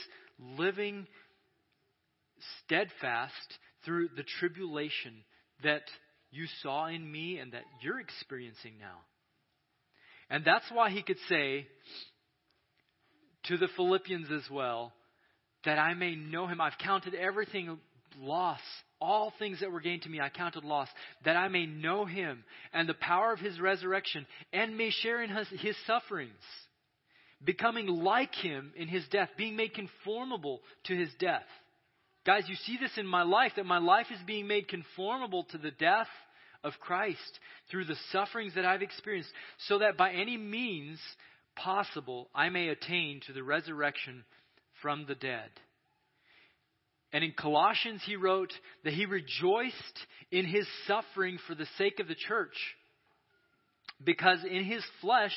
living 0.56 1.06
steadfast 2.64 3.58
through 3.84 4.08
the 4.16 4.24
tribulation 4.38 5.12
that 5.64 5.82
you 6.30 6.46
saw 6.62 6.86
in 6.86 7.10
me 7.10 7.38
and 7.38 7.52
that 7.52 7.64
you're 7.80 8.00
experiencing 8.00 8.74
now. 8.78 8.98
And 10.30 10.44
that's 10.44 10.70
why 10.72 10.90
he 10.90 11.02
could 11.02 11.18
say 11.28 11.66
to 13.44 13.56
the 13.56 13.68
Philippians 13.76 14.28
as 14.30 14.48
well, 14.50 14.92
that 15.64 15.78
I 15.78 15.94
may 15.94 16.14
know 16.14 16.46
him. 16.46 16.60
I've 16.60 16.78
counted 16.78 17.14
everything 17.14 17.78
loss. 18.18 18.60
All 19.00 19.32
things 19.38 19.60
that 19.60 19.70
were 19.70 19.80
gained 19.80 20.02
to 20.02 20.08
me, 20.08 20.20
I 20.20 20.28
counted 20.28 20.64
loss, 20.64 20.88
that 21.24 21.36
I 21.36 21.48
may 21.48 21.66
know 21.66 22.04
him 22.04 22.44
and 22.72 22.88
the 22.88 22.94
power 22.94 23.32
of 23.32 23.38
his 23.38 23.60
resurrection, 23.60 24.26
and 24.52 24.76
may 24.76 24.90
share 24.90 25.22
in 25.22 25.30
his, 25.30 25.48
his 25.60 25.76
sufferings, 25.86 26.32
becoming 27.44 27.86
like 27.86 28.34
him 28.34 28.72
in 28.76 28.88
his 28.88 29.06
death, 29.08 29.28
being 29.36 29.56
made 29.56 29.72
conformable 29.72 30.60
to 30.84 30.96
his 30.96 31.10
death. 31.20 31.46
Guys, 32.26 32.42
you 32.48 32.56
see 32.56 32.76
this 32.80 32.90
in 32.98 33.06
my 33.06 33.22
life, 33.22 33.52
that 33.56 33.66
my 33.66 33.78
life 33.78 34.06
is 34.12 34.20
being 34.26 34.48
made 34.48 34.68
conformable 34.68 35.44
to 35.44 35.58
the 35.58 35.70
death 35.70 36.08
of 36.64 36.72
Christ 36.80 37.40
through 37.70 37.84
the 37.84 37.96
sufferings 38.12 38.54
that 38.54 38.64
I've 38.64 38.82
experienced, 38.82 39.30
so 39.68 39.78
that 39.78 39.96
by 39.96 40.12
any 40.12 40.36
means 40.36 40.98
possible 41.56 42.28
I 42.34 42.48
may 42.48 42.68
attain 42.68 43.20
to 43.26 43.32
the 43.32 43.42
resurrection 43.42 44.24
from 44.82 45.06
the 45.06 45.14
dead. 45.14 45.50
And 47.12 47.24
in 47.24 47.32
Colossians, 47.32 48.02
he 48.04 48.16
wrote 48.16 48.52
that 48.84 48.92
he 48.92 49.06
rejoiced 49.06 50.06
in 50.30 50.44
his 50.44 50.66
suffering 50.86 51.38
for 51.46 51.54
the 51.54 51.66
sake 51.78 52.00
of 52.00 52.08
the 52.08 52.14
church. 52.14 52.56
Because 54.04 54.38
in 54.44 54.64
his 54.64 54.84
flesh, 55.00 55.34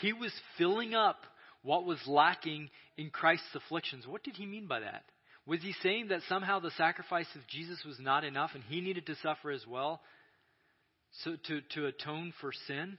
he 0.00 0.12
was 0.12 0.32
filling 0.56 0.94
up 0.94 1.16
what 1.62 1.84
was 1.84 1.98
lacking 2.06 2.70
in 2.96 3.10
Christ's 3.10 3.54
afflictions. 3.54 4.06
What 4.06 4.22
did 4.22 4.36
he 4.36 4.46
mean 4.46 4.66
by 4.66 4.80
that? 4.80 5.02
Was 5.44 5.60
he 5.60 5.74
saying 5.82 6.08
that 6.08 6.20
somehow 6.28 6.60
the 6.60 6.70
sacrifice 6.72 7.26
of 7.34 7.46
Jesus 7.48 7.82
was 7.84 7.98
not 7.98 8.22
enough 8.22 8.50
and 8.54 8.62
he 8.64 8.80
needed 8.80 9.06
to 9.06 9.16
suffer 9.16 9.50
as 9.50 9.66
well? 9.66 10.00
So 11.24 11.36
to, 11.46 11.60
to 11.74 11.86
atone 11.86 12.32
for 12.40 12.52
sin? 12.66 12.98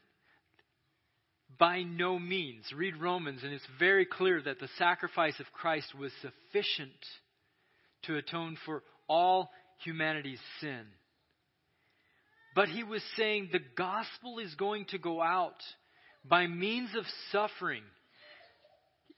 By 1.58 1.82
no 1.82 2.20
means. 2.20 2.66
Read 2.76 2.96
Romans, 2.98 3.42
and 3.44 3.54
it's 3.54 3.66
very 3.80 4.06
clear 4.06 4.42
that 4.42 4.60
the 4.60 4.70
sacrifice 4.78 5.40
of 5.40 5.52
Christ 5.54 5.96
was 5.98 6.12
sufficient 6.22 6.92
to 8.04 8.18
atone 8.18 8.58
for 8.66 8.84
all 9.08 9.50
humanity's 9.84 10.40
sin. 10.62 10.86
But 12.56 12.70
he 12.70 12.84
was 12.84 13.02
saying 13.16 13.50
the 13.52 13.60
gospel 13.78 14.40
is 14.40 14.54
going 14.56 14.86
to 14.90 14.98
go 14.98 15.22
out 15.22 15.62
by 16.28 16.48
means 16.48 16.90
of 16.96 17.04
suffering. 17.32 17.84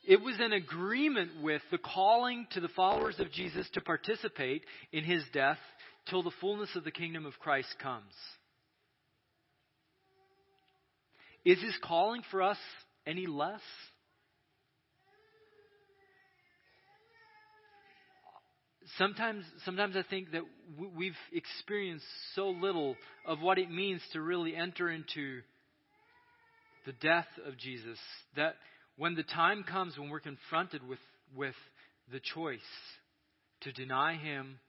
It 0.07 0.21
was 0.21 0.35
an 0.39 0.53
agreement 0.53 1.41
with 1.41 1.61
the 1.71 1.77
calling 1.77 2.47
to 2.51 2.59
the 2.59 2.69
followers 2.69 3.19
of 3.19 3.31
Jesus 3.31 3.69
to 3.73 3.81
participate 3.81 4.63
in 4.91 5.03
his 5.03 5.23
death 5.33 5.59
till 6.09 6.23
the 6.23 6.31
fullness 6.41 6.69
of 6.75 6.83
the 6.83 6.91
kingdom 6.91 7.25
of 7.25 7.39
Christ 7.39 7.69
comes. 7.81 8.13
Is 11.43 11.59
his 11.61 11.75
calling 11.83 12.21
for 12.29 12.41
us 12.41 12.57
any 13.07 13.25
less? 13.25 13.61
Sometimes, 18.97 19.45
sometimes 19.65 19.95
I 19.95 20.03
think 20.07 20.31
that 20.31 20.41
we've 20.95 21.15
experienced 21.31 22.05
so 22.35 22.49
little 22.49 22.95
of 23.25 23.39
what 23.39 23.57
it 23.57 23.71
means 23.71 24.01
to 24.13 24.21
really 24.21 24.55
enter 24.55 24.89
into 24.89 25.41
the 26.85 26.91
death 26.93 27.27
of 27.45 27.57
Jesus 27.57 27.97
that 28.35 28.55
when 28.97 29.15
the 29.15 29.23
time 29.23 29.63
comes 29.63 29.97
when 29.97 30.09
we're 30.09 30.19
confronted 30.19 30.87
with, 30.87 30.99
with 31.35 31.55
the 32.11 32.19
choice 32.19 32.59
to 33.61 33.71
deny 33.71 34.15
him 34.15 34.59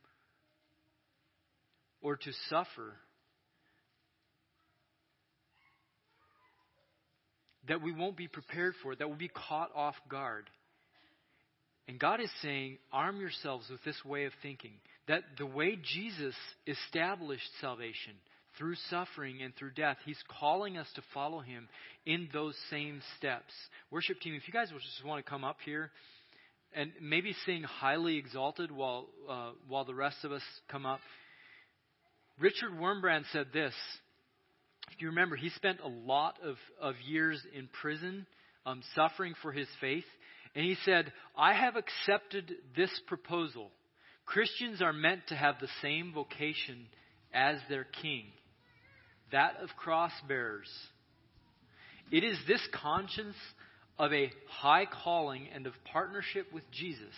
or 2.01 2.17
to 2.17 2.33
suffer, 2.49 2.97
that 7.69 7.83
we 7.83 7.93
won't 7.93 8.17
be 8.17 8.29
prepared 8.29 8.75
for, 8.83 8.95
that 8.95 9.09
we'll 9.09 9.17
be 9.17 9.29
caught 9.29 9.71
off 9.75 9.95
guard. 10.09 10.49
And 11.89 11.99
God 11.99 12.21
is 12.21 12.31
saying, 12.43 12.79
arm 12.93 13.21
yourselves 13.21 13.69
with 13.71 13.83
this 13.85 14.05
way 14.05 14.25
of 14.25 14.33
thinking. 14.43 14.73
That 15.09 15.23
the 15.39 15.47
way 15.47 15.77
Jesus 15.77 16.35
established 16.67 17.49
salvation 17.61 18.15
through 18.59 18.77
suffering 18.89 19.43
and 19.43 19.55
through 19.57 19.73
death, 19.73 19.97
He's 20.05 20.23
calling 20.41 20.77
us 20.77 20.87
to 20.95 21.03
follow 21.13 21.41
Him 21.41 21.69
in 22.07 22.29
those 22.33 22.55
same 22.71 23.01
steps. 23.19 23.53
Worship 23.91 24.21
team, 24.21 24.35
if 24.35 24.47
you 24.47 24.53
guys 24.53 24.69
just 24.71 25.05
want 25.05 25.25
to 25.25 25.29
come 25.29 25.45
up 25.45 25.57
here 25.65 25.91
and 26.75 26.93
maybe 27.01 27.35
sing 27.45 27.63
highly 27.63 28.17
exalted 28.17 28.71
while, 28.71 29.09
uh, 29.29 29.51
while 29.69 29.85
the 29.85 29.95
rest 29.95 30.25
of 30.25 30.33
us 30.33 30.43
come 30.71 30.87
up. 30.87 31.01
Richard 32.39 32.73
Wurmbrand 32.73 33.25
said 33.33 33.47
this 33.53 33.75
if 34.95 35.01
you 35.01 35.09
remember, 35.09 35.37
he 35.37 35.51
spent 35.51 35.81
a 35.81 35.89
lot 35.89 36.39
of, 36.45 36.57
of 36.81 36.95
years 37.07 37.41
in 37.57 37.69
prison 37.81 38.27
um, 38.67 38.83
suffering 38.95 39.35
for 39.41 39.53
his 39.53 39.69
faith. 39.81 40.05
And 40.55 40.65
he 40.65 40.77
said, 40.85 41.13
I 41.37 41.55
have 41.55 41.77
accepted 41.77 42.53
this 42.77 42.91
proposal 43.07 43.71
Christians 44.25 44.81
are 44.81 44.93
meant 44.93 45.27
to 45.29 45.35
have 45.35 45.57
the 45.61 45.69
same 45.83 46.13
vocation 46.15 46.87
as 47.35 47.57
their 47.69 47.85
king, 47.85 48.27
that 49.33 49.57
of 49.61 49.71
cross 49.77 50.13
bearers. 50.29 50.71
It 52.13 52.23
is 52.23 52.39
this 52.47 52.67
conscience 52.73 53.35
of 53.99 54.13
a 54.13 54.31
high 54.49 54.87
calling 54.87 55.49
and 55.53 55.67
of 55.67 55.73
partnership 55.93 56.53
with 56.53 56.63
Jesus 56.71 57.15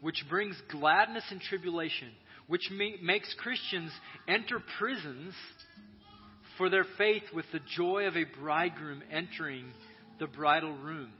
which 0.00 0.24
brings 0.28 0.60
gladness 0.70 1.24
in 1.30 1.38
tribulation, 1.38 2.08
which 2.46 2.68
ma- 2.70 3.00
makes 3.00 3.32
Christians 3.38 3.90
enter 4.28 4.60
prisons 4.78 5.34
for 6.58 6.70
their 6.70 6.84
faith 6.96 7.22
with 7.34 7.46
the 7.52 7.60
joy 7.76 8.06
of 8.06 8.16
a 8.16 8.24
bridegroom 8.40 9.02
entering 9.10 9.66
the 10.18 10.26
bridal 10.26 10.76
room. 10.76 11.10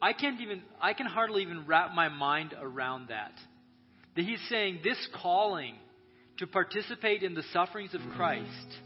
I 0.00 0.12
can't 0.12 0.40
even 0.40 0.62
I 0.80 0.92
can 0.92 1.06
hardly 1.06 1.42
even 1.42 1.66
wrap 1.66 1.94
my 1.94 2.08
mind 2.08 2.54
around 2.60 3.08
that. 3.08 3.32
That 4.14 4.24
he's 4.24 4.40
saying 4.48 4.80
this 4.84 4.98
calling 5.22 5.74
to 6.38 6.46
participate 6.46 7.22
in 7.22 7.34
the 7.34 7.42
sufferings 7.52 7.94
of 7.94 8.00
Christ 8.14 8.78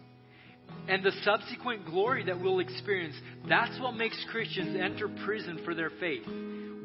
and 0.88 1.02
the 1.02 1.12
subsequent 1.24 1.84
glory 1.86 2.24
that 2.24 2.40
we'll 2.40 2.60
experience, 2.60 3.16
that's 3.48 3.78
what 3.80 3.94
makes 3.94 4.16
Christians 4.30 4.78
enter 4.80 5.08
prison 5.24 5.60
for 5.64 5.74
their 5.74 5.90
faith 5.90 6.26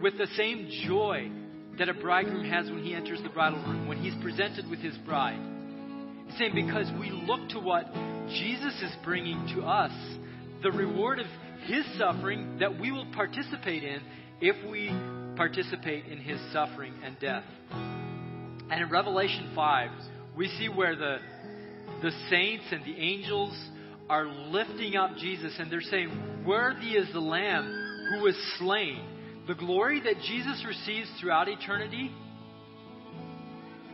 with 0.02 0.18
the 0.18 0.28
same 0.36 0.70
joy 0.88 1.32
that 1.78 1.90
a 1.90 1.94
bridegroom 1.94 2.50
has 2.50 2.70
when 2.70 2.84
he 2.84 2.94
enters 2.94 3.22
the 3.22 3.30
bridal 3.30 3.60
room, 3.60 3.88
when 3.88 3.98
he's 3.98 4.16
presented 4.22 4.70
with 4.70 4.80
his 4.80 4.98
bride. 5.00 5.55
Because 6.38 6.92
we 7.00 7.10
look 7.12 7.48
to 7.50 7.60
what 7.60 7.86
Jesus 8.28 8.74
is 8.82 8.92
bringing 9.06 9.56
to 9.56 9.64
us, 9.64 9.92
the 10.64 10.72
reward 10.72 11.20
of 11.20 11.28
his 11.66 11.86
suffering 11.98 12.58
that 12.60 12.78
we 12.78 12.92
will 12.92 13.08
participate 13.14 13.84
in 13.84 14.02
if 14.42 14.56
we 14.70 14.90
participate 15.38 16.06
in 16.08 16.20
his 16.20 16.40
suffering 16.52 16.94
and 17.06 17.18
death. 17.20 17.46
And 17.72 18.82
in 18.82 18.90
Revelation 18.90 19.54
5, 19.56 19.90
we 20.36 20.50
see 20.60 20.68
where 20.68 20.98
the, 20.98 21.18
the 22.02 22.12
saints 22.30 22.66
and 22.70 22.84
the 22.84 22.98
angels 23.00 23.58
are 24.10 24.26
lifting 24.26 24.98
up 24.98 25.16
Jesus 25.16 25.54
and 25.58 25.72
they're 25.72 25.82
saying, 25.82 26.44
Worthy 26.46 26.92
is 26.96 27.12
the 27.14 27.22
Lamb 27.22 28.10
who 28.12 28.24
was 28.24 28.36
slain. 28.60 29.02
The 29.48 29.56
glory 29.56 30.02
that 30.02 30.22
Jesus 30.22 30.66
receives 30.68 31.08
throughout 31.22 31.48
eternity 31.48 32.12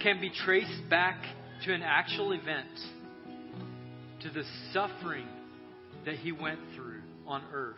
can 0.02 0.20
be 0.20 0.32
traced 0.44 0.90
back 0.90 1.24
to 1.64 1.74
an 1.74 1.84
actual 1.84 2.32
event, 2.32 2.68
to 4.22 4.30
the 4.30 4.44
suffering 4.74 5.28
that 6.06 6.16
he 6.16 6.32
went 6.32 6.60
through 6.76 7.02
on 7.28 7.44
earth. 7.54 7.78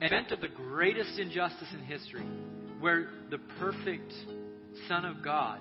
An 0.00 0.06
event 0.06 0.32
of 0.32 0.40
the 0.40 0.48
greatest 0.48 1.18
injustice 1.18 1.68
in 1.72 1.84
history, 1.84 2.26
where 2.80 3.10
the 3.30 3.38
perfect 3.58 4.12
Son 4.88 5.04
of 5.04 5.22
God, 5.22 5.60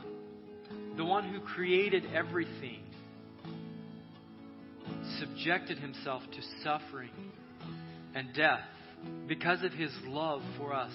the 0.98 1.06
one 1.06 1.30
who 1.30 1.40
created 1.40 2.04
everything, 2.16 2.80
subjected 5.20 5.78
himself 5.78 6.24
to 6.32 6.42
suffering 6.64 7.12
and 8.16 8.34
death 8.34 8.62
because 9.28 9.64
of 9.64 9.72
his 9.74 9.92
love 10.06 10.42
for 10.58 10.74
us, 10.74 10.92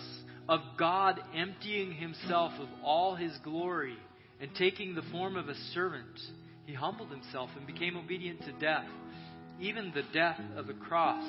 of 0.48 0.60
God 0.78 1.20
emptying 1.34 1.92
himself 1.92 2.52
of 2.58 2.68
all 2.82 3.14
his 3.14 3.32
glory 3.42 3.96
and 4.40 4.50
taking 4.56 4.94
the 4.94 5.02
form 5.12 5.36
of 5.36 5.48
a 5.48 5.54
servant. 5.72 6.18
He 6.66 6.74
humbled 6.74 7.10
himself 7.10 7.50
and 7.56 7.66
became 7.66 7.96
obedient 7.96 8.40
to 8.42 8.52
death, 8.52 8.88
even 9.60 9.92
the 9.94 10.02
death 10.12 10.40
of 10.56 10.66
the 10.66 10.74
cross. 10.74 11.24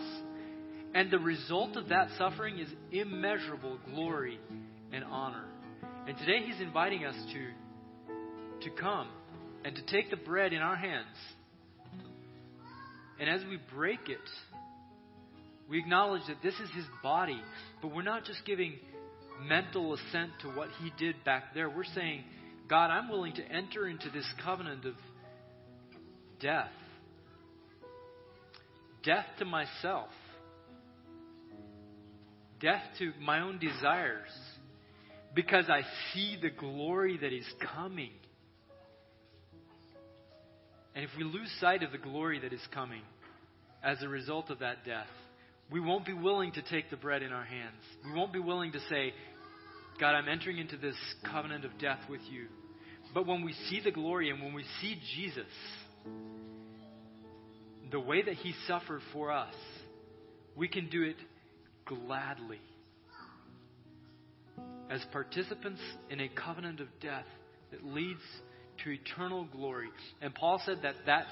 And 0.93 1.11
the 1.11 1.19
result 1.19 1.75
of 1.75 1.89
that 1.89 2.07
suffering 2.17 2.57
is 2.59 2.69
immeasurable 2.91 3.79
glory 3.93 4.39
and 4.93 5.03
honor. 5.03 5.45
And 6.07 6.17
today 6.17 6.45
he's 6.45 6.61
inviting 6.61 7.05
us 7.05 7.15
to, 7.33 8.69
to 8.69 8.75
come 8.75 9.07
and 9.65 9.75
to 9.75 9.85
take 9.87 10.09
the 10.09 10.17
bread 10.17 10.53
in 10.53 10.61
our 10.61 10.75
hands. 10.75 11.17
And 13.19 13.29
as 13.29 13.41
we 13.49 13.59
break 13.73 14.07
it, 14.07 14.19
we 15.69 15.79
acknowledge 15.79 16.21
that 16.27 16.37
this 16.43 16.53
is 16.55 16.69
his 16.75 16.85
body, 17.01 17.41
but 17.81 17.93
we're 17.93 18.03
not 18.03 18.23
just 18.25 18.45
giving 18.45 18.73
mental 19.47 19.93
assent 19.93 20.31
to 20.41 20.49
what 20.49 20.69
he 20.81 20.91
did 20.97 21.15
back 21.23 21.53
there. 21.53 21.69
We're 21.69 21.83
saying, 21.83 22.23
God, 22.67 22.89
I'm 22.89 23.09
willing 23.09 23.33
to 23.33 23.43
enter 23.43 23.87
into 23.87 24.09
this 24.09 24.25
covenant 24.43 24.85
of 24.85 24.95
death. 26.39 26.71
Death 29.03 29.25
to 29.39 29.45
myself. 29.45 30.09
Death 32.59 32.81
to 32.99 33.11
my 33.21 33.41
own 33.41 33.59
desires. 33.59 34.31
Because 35.35 35.65
I 35.69 35.81
see 36.13 36.37
the 36.41 36.49
glory 36.49 37.17
that 37.17 37.33
is 37.33 37.45
coming. 37.75 38.11
And 40.95 41.03
if 41.03 41.11
we 41.17 41.23
lose 41.23 41.51
sight 41.59 41.83
of 41.83 41.91
the 41.91 41.97
glory 41.97 42.39
that 42.39 42.53
is 42.53 42.65
coming 42.73 43.01
as 43.83 44.01
a 44.01 44.07
result 44.07 44.49
of 44.49 44.59
that 44.59 44.85
death, 44.85 45.07
we 45.69 45.79
won't 45.79 46.05
be 46.05 46.13
willing 46.13 46.51
to 46.53 46.61
take 46.63 46.89
the 46.89 46.97
bread 46.97 47.21
in 47.21 47.31
our 47.31 47.43
hands. 47.43 47.81
We 48.05 48.13
won't 48.13 48.31
be 48.31 48.39
willing 48.39 48.71
to 48.71 48.79
say, 48.89 49.13
God, 49.99 50.15
I'm 50.15 50.27
entering 50.27 50.57
into 50.57 50.77
this 50.77 50.95
covenant 51.31 51.65
of 51.65 51.77
death 51.79 51.99
with 52.09 52.21
you. 52.29 52.47
But 53.13 53.25
when 53.25 53.43
we 53.43 53.53
see 53.69 53.79
the 53.83 53.91
glory 53.91 54.29
and 54.29 54.41
when 54.41 54.53
we 54.53 54.65
see 54.81 54.97
Jesus, 55.15 55.45
the 57.91 57.99
way 57.99 58.21
that 58.21 58.33
he 58.35 58.53
suffered 58.67 59.01
for 59.13 59.31
us, 59.31 59.53
we 60.55 60.67
can 60.67 60.89
do 60.89 61.03
it 61.03 61.15
gladly. 61.85 62.59
As 64.89 65.03
participants 65.11 65.81
in 66.09 66.19
a 66.19 66.29
covenant 66.29 66.81
of 66.81 66.87
death 67.01 67.25
that 67.71 67.85
leads 67.85 68.19
to 68.83 68.91
eternal 68.91 69.47
glory. 69.51 69.87
And 70.21 70.35
Paul 70.35 70.61
said 70.65 70.79
that 70.83 70.95
that 71.05 71.25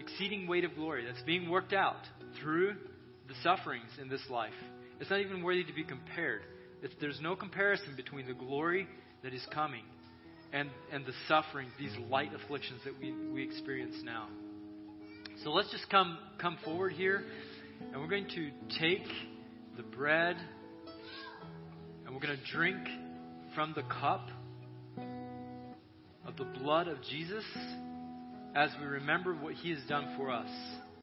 exceeding 0.00 0.46
weight 0.46 0.64
of 0.64 0.74
glory 0.74 1.04
that's 1.04 1.22
being 1.22 1.48
worked 1.48 1.72
out 1.72 2.02
through 2.40 2.74
the 3.28 3.34
sufferings 3.42 3.90
in 4.00 4.08
this 4.08 4.22
life. 4.28 4.52
It's 5.00 5.10
not 5.10 5.20
even 5.20 5.42
worthy 5.42 5.64
to 5.64 5.72
be 5.72 5.84
compared. 5.84 6.42
It's, 6.82 6.94
there's 7.00 7.20
no 7.22 7.36
comparison 7.36 7.94
between 7.96 8.26
the 8.26 8.34
glory 8.34 8.86
that 9.22 9.32
is 9.32 9.44
coming 9.52 9.84
and, 10.52 10.70
and 10.92 11.04
the 11.04 11.12
suffering, 11.28 11.68
these 11.78 11.94
light 12.10 12.30
afflictions 12.34 12.80
that 12.84 12.94
we, 13.00 13.12
we 13.32 13.42
experience 13.42 13.96
now. 14.04 14.28
So 15.44 15.50
let's 15.50 15.70
just 15.70 15.88
come, 15.90 16.18
come 16.40 16.56
forward 16.64 16.92
here, 16.92 17.24
and 17.92 18.00
we're 18.00 18.08
going 18.08 18.28
to 18.28 18.50
take 18.78 19.06
the 19.76 19.82
bread, 19.82 20.36
and 22.04 22.14
we're 22.14 22.20
going 22.20 22.36
to 22.36 22.52
drink 22.52 22.78
from 23.54 23.74
the 23.74 23.82
cup 23.82 24.28
of 26.26 26.36
the 26.36 26.44
blood 26.44 26.88
of 26.88 26.98
Jesus 27.10 27.44
as 28.54 28.70
we 28.80 28.86
remember 28.86 29.34
what 29.34 29.54
he 29.54 29.70
has 29.70 29.80
done 29.88 30.14
for 30.16 30.30
us. 30.30 30.48